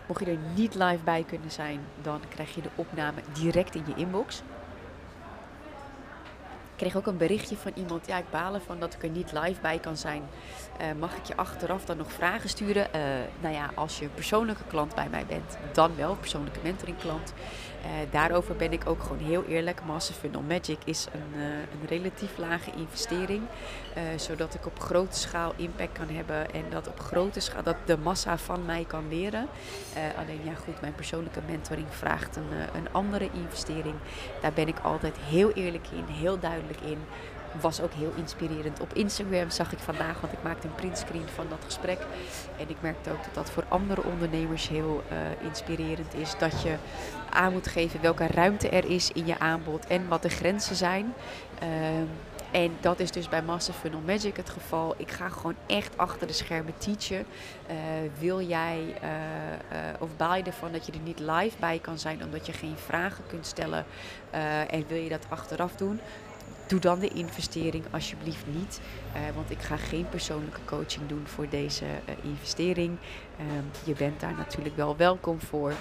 Mocht 0.08 0.19
je 0.19 0.32
er 0.32 0.38
niet 0.56 0.75
live 0.75 1.04
bij 1.04 1.23
kunnen 1.23 1.52
zijn, 1.52 1.80
dan 2.02 2.19
krijg 2.30 2.56
je 2.56 2.62
de 2.62 2.69
opname 2.75 3.21
direct 3.34 3.75
in 3.75 3.84
je 3.88 3.93
inbox. 3.95 4.41
Kreeg 6.79 6.95
ook 6.95 7.07
een 7.07 7.17
berichtje 7.17 7.57
van 7.57 7.71
iemand. 7.75 8.07
Ja, 8.07 8.17
ik 8.17 8.29
balen 8.29 8.61
van 8.61 8.79
dat 8.79 8.93
ik 8.93 9.03
er 9.03 9.09
niet 9.09 9.31
live 9.31 9.61
bij 9.61 9.79
kan 9.79 9.97
zijn. 9.97 10.23
Uh, 10.81 10.87
mag 10.99 11.15
ik 11.15 11.25
je 11.25 11.35
achteraf 11.35 11.85
dan 11.85 11.97
nog 11.97 12.11
vragen 12.11 12.49
sturen? 12.49 12.87
Uh, 12.95 13.01
nou 13.39 13.53
ja, 13.53 13.71
als 13.75 13.99
je 13.99 14.07
persoonlijke 14.07 14.63
klant 14.67 14.95
bij 14.95 15.09
mij 15.09 15.25
bent, 15.25 15.57
dan 15.73 15.95
wel, 15.95 16.15
persoonlijke 16.15 16.59
mentoring 16.63 16.97
klant. 16.97 17.33
Daarover 18.11 18.55
ben 18.55 18.71
ik 18.71 18.89
ook 18.89 19.03
gewoon 19.03 19.17
heel 19.17 19.45
eerlijk. 19.45 19.81
Massive 19.85 20.19
Funnel 20.19 20.41
Magic 20.41 20.77
is 20.85 21.07
een, 21.13 21.41
een 21.41 21.87
relatief 21.87 22.37
lage 22.37 22.71
investering. 22.77 23.41
zodat 24.15 24.53
ik 24.53 24.65
op 24.65 24.79
grote 24.79 25.17
schaal 25.17 25.53
impact 25.55 25.91
kan 25.97 26.09
hebben. 26.09 26.53
En 26.53 26.63
dat 26.69 26.87
op 26.87 26.99
grote 26.99 27.39
schaal 27.39 27.63
dat 27.63 27.75
de 27.85 27.97
massa 27.97 28.37
van 28.37 28.65
mij 28.65 28.85
kan 28.87 29.07
leren. 29.09 29.47
alleen 30.17 30.39
ja 30.43 30.53
goed, 30.53 30.81
mijn 30.81 30.95
persoonlijke 30.95 31.41
mentoring 31.47 31.87
vraagt 31.89 32.35
een, 32.35 32.51
een 32.75 32.87
andere 32.91 33.29
investering. 33.33 33.95
Daar 34.41 34.53
ben 34.53 34.67
ik 34.67 34.79
altijd 34.79 35.17
heel 35.17 35.51
eerlijk 35.51 35.87
in, 35.91 36.13
heel 36.13 36.39
duidelijk 36.39 36.81
in 36.81 36.97
was 37.62 37.81
ook 37.81 37.93
heel 37.93 38.13
inspirerend. 38.15 38.79
Op 38.79 38.93
Instagram 38.93 39.49
zag 39.49 39.71
ik 39.71 39.79
vandaag, 39.79 40.21
want 40.21 40.33
ik 40.33 40.43
maakte 40.43 40.67
een 40.67 40.75
printscreen 40.75 41.27
van 41.35 41.45
dat 41.49 41.59
gesprek. 41.65 41.99
En 42.57 42.69
ik 42.69 42.77
merkte 42.79 43.12
ook 43.12 43.23
dat 43.23 43.33
dat 43.33 43.51
voor 43.51 43.63
andere 43.67 44.03
ondernemers 44.03 44.67
heel 44.67 45.03
uh, 45.12 45.17
inspirerend 45.47 46.13
is. 46.13 46.35
Dat 46.38 46.62
je 46.62 46.75
aan 47.29 47.51
moet 47.53 47.67
geven 47.67 48.01
welke 48.01 48.27
ruimte 48.27 48.69
er 48.69 48.85
is 48.85 49.12
in 49.12 49.25
je 49.25 49.39
aanbod 49.39 49.88
en 49.88 50.07
wat 50.07 50.21
de 50.21 50.29
grenzen 50.29 50.75
zijn. 50.75 51.13
Uh, 51.63 51.67
en 52.51 52.77
dat 52.79 52.99
is 52.99 53.12
dus 53.12 53.29
bij 53.29 53.41
Massive 53.41 53.79
Funnel 53.79 54.01
Magic 54.05 54.38
het 54.38 54.49
geval. 54.49 54.93
Ik 54.97 55.12
ga 55.12 55.29
gewoon 55.29 55.55
echt 55.67 55.97
achter 55.97 56.27
de 56.27 56.33
schermen 56.33 56.73
teachen. 56.77 57.25
Uh, 57.69 57.75
wil 58.19 58.41
jij 58.41 58.95
uh, 59.03 59.09
of 59.99 60.09
baal 60.17 60.35
je 60.35 60.43
ervan 60.43 60.71
dat 60.71 60.85
je 60.85 60.91
er 60.91 60.99
niet 60.99 61.19
live 61.19 61.57
bij 61.59 61.79
kan 61.79 61.99
zijn 61.99 62.23
omdat 62.23 62.45
je 62.45 62.53
geen 62.53 62.77
vragen 62.77 63.23
kunt 63.27 63.45
stellen 63.45 63.85
en 64.69 64.88
wil 64.88 64.97
je 64.97 65.09
dat 65.09 65.25
achteraf 65.29 65.75
doen? 65.75 65.99
Doe 66.69 66.79
dan 66.79 66.99
de 66.99 67.08
investering 67.08 67.86
alsjeblieft 67.91 68.45
niet. 68.47 68.82
Uh, 69.15 69.36
want 69.36 69.51
ik 69.51 69.62
ga 69.62 69.77
geen 69.77 70.10
persoonlijke 70.10 70.60
coaching 70.65 71.08
doen 71.08 71.23
voor 71.27 71.49
deze 71.49 71.86
uh, 71.86 72.15
investering. 72.21 72.97
Uh, 73.39 73.45
je 73.84 73.93
bent 73.93 74.19
daar 74.19 74.34
natuurlijk 74.38 74.75
wel 74.75 74.97
welkom 74.97 75.39
voor. 75.41 75.73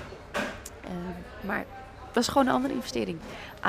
Ehm, 0.85 1.47
maar 1.47 1.65
dat 2.13 2.23
is 2.23 2.29
gewoon 2.29 2.47
een 2.47 2.53
andere 2.53 2.75
investering. 2.75 3.19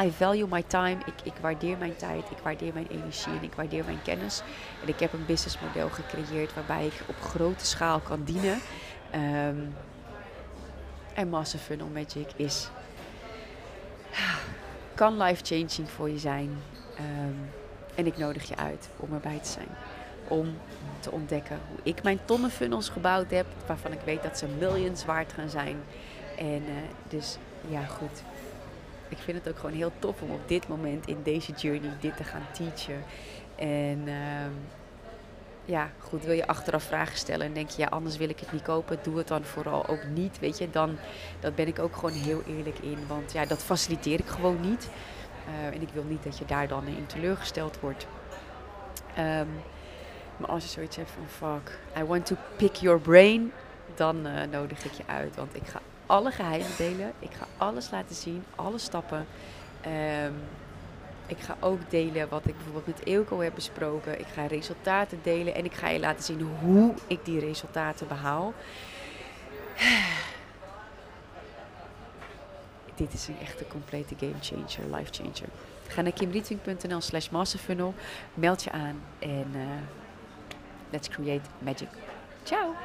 I 0.04 0.12
value 0.12 0.48
my 0.50 0.64
time. 0.64 0.98
Ik, 1.06 1.14
ik 1.24 1.34
waardeer 1.42 1.78
mijn 1.78 1.96
tijd. 1.96 2.32
Ik 2.32 2.38
waardeer 2.44 2.74
mijn 2.74 2.88
energie 2.88 3.34
en 3.38 3.44
ik 3.44 3.54
waardeer 3.54 3.86
mijn 3.86 4.02
kennis. 4.02 4.42
En 4.82 4.88
ik 4.88 5.00
heb 5.00 5.14
een 5.14 5.26
businessmodel 5.26 5.90
gecreëerd 5.90 6.54
waarbij 6.54 6.86
ik 6.86 6.94
op 7.08 7.22
grote 7.22 7.66
schaal 7.66 8.00
kan 8.00 8.24
dienen. 8.24 8.60
Um, 9.16 9.76
en 11.14 11.30
Massive 11.30 11.64
Funnel 11.64 11.88
Magic 11.88 12.28
is 12.36 12.70
kan 14.96 15.18
life-changing 15.18 15.90
voor 15.90 16.10
je 16.10 16.20
zijn. 16.20 16.58
Um, 17.00 17.50
en 17.96 18.06
ik 18.06 18.18
nodig 18.18 18.48
je 18.48 18.56
uit 18.56 18.90
om 18.98 19.14
erbij 19.14 19.40
te 19.42 19.50
zijn. 19.50 19.68
Om 20.28 20.58
te 21.00 21.12
ontdekken 21.12 21.60
hoe 21.70 21.80
ik 21.84 22.04
mijn 22.04 22.20
tonnen 22.26 22.52
funnels 22.52 22.90
gebouwd 22.90 23.32
heb. 23.32 23.46
Waarvan 23.66 23.92
ik 23.92 24.02
weet 24.06 24.24
dat 24.24 24.38
ze 24.38 24.48
millions 24.60 25.06
waard 25.06 25.34
gaan 25.34 25.50
zijn. 25.50 25.78
En 26.38 26.62
uh, 26.62 26.76
dus 27.08 27.38
ja, 27.68 27.86
goed. 27.86 28.24
Ik 29.08 29.18
vind 29.18 29.38
het 29.38 29.50
ook 29.50 29.60
gewoon 29.60 29.76
heel 29.76 29.92
tof 30.00 30.22
om 30.22 30.32
op 30.32 30.48
dit 30.48 30.68
moment 30.68 31.08
in 31.08 31.18
deze 31.24 31.52
journey 31.52 31.92
dit 32.00 32.18
te 32.18 32.24
gaan 32.24 32.46
teachen. 32.52 33.04
En 33.56 34.08
um, 34.08 34.54
ja, 35.66 35.90
goed, 36.00 36.24
wil 36.24 36.34
je 36.34 36.48
achteraf 36.48 36.84
vragen 36.84 37.18
stellen 37.18 37.46
en 37.46 37.54
denk 37.54 37.70
je, 37.70 37.82
ja, 37.82 37.88
anders 37.88 38.18
wil 38.18 38.30
ik 38.30 38.40
het 38.40 38.52
niet 38.52 38.62
kopen, 38.62 39.00
doe 39.02 39.18
het 39.18 39.28
dan 39.28 39.44
vooral 39.44 39.88
ook 39.88 40.04
niet, 40.04 40.40
weet 40.40 40.58
je. 40.58 40.70
Dan, 40.70 40.98
dat 41.40 41.56
ben 41.56 41.68
ik 41.68 41.80
ook 41.80 41.96
gewoon 41.96 42.12
heel 42.12 42.42
eerlijk 42.48 42.80
in, 42.80 42.98
want 43.08 43.32
ja, 43.32 43.46
dat 43.46 43.64
faciliteer 43.64 44.20
ik 44.20 44.28
gewoon 44.28 44.62
niet. 44.62 44.90
Uh, 45.50 45.66
en 45.66 45.82
ik 45.82 45.90
wil 45.94 46.04
niet 46.04 46.24
dat 46.24 46.38
je 46.38 46.46
daar 46.46 46.68
dan 46.68 46.88
in 46.88 47.06
teleurgesteld 47.06 47.80
wordt. 47.80 48.08
Um, 49.18 49.48
maar 50.38 50.50
als 50.50 50.64
je 50.64 50.70
zoiets 50.70 50.96
hebt 50.96 51.12
van 51.12 51.28
fuck, 51.28 51.80
I 51.98 52.04
want 52.04 52.26
to 52.26 52.36
pick 52.56 52.76
your 52.76 53.00
brain, 53.00 53.52
dan 53.96 54.28
uh, 54.28 54.34
nodig 54.52 54.86
ik 54.86 54.92
je 54.92 55.04
uit. 55.06 55.36
Want 55.36 55.56
ik 55.56 55.68
ga 55.68 55.80
alle 56.06 56.32
geheimen 56.32 56.78
delen. 56.78 57.14
Ik 57.20 57.32
ga 57.34 57.46
alles 57.58 57.92
laten 57.92 58.16
zien, 58.16 58.44
alle 58.56 58.78
stappen. 58.78 59.26
Um, 60.26 60.36
ik 61.26 61.40
ga 61.40 61.58
ook 61.60 61.80
delen 61.90 62.30
wat 62.30 62.48
ik 62.48 62.56
bijvoorbeeld 62.56 62.88
met 62.88 63.06
Eelco 63.06 63.40
heb 63.40 63.56
besproken. 63.56 64.20
Ik 64.20 64.28
ga 64.34 64.46
resultaten 64.46 65.20
delen 65.24 65.56
en 65.56 65.66
ik 65.66 65.74
ga 65.74 65.90
je 65.90 66.00
laten 66.00 66.24
zien 66.24 66.42
hoe 66.42 66.94
ik 67.08 67.26
die 67.26 67.40
resultaten 67.40 68.08
behaal. 68.08 68.54
Dit 73.00 73.14
is 73.14 73.28
een 73.28 73.40
echte 73.42 73.68
complete 73.68 74.16
game 74.20 74.36
changer, 74.42 74.96
life 74.96 75.14
changer. 75.14 75.50
Ga 75.88 76.02
naar 76.02 76.12
kimrietvink.nl 76.12 77.02
slash 77.02 77.30
masterfunnel, 77.30 77.94
meld 78.34 78.64
je 78.64 78.72
aan 78.72 79.02
en 79.20 79.48
uh, 79.56 79.62
let's 80.90 81.10
create 81.10 81.50
magic. 81.60 81.90
Ciao! 82.44 82.76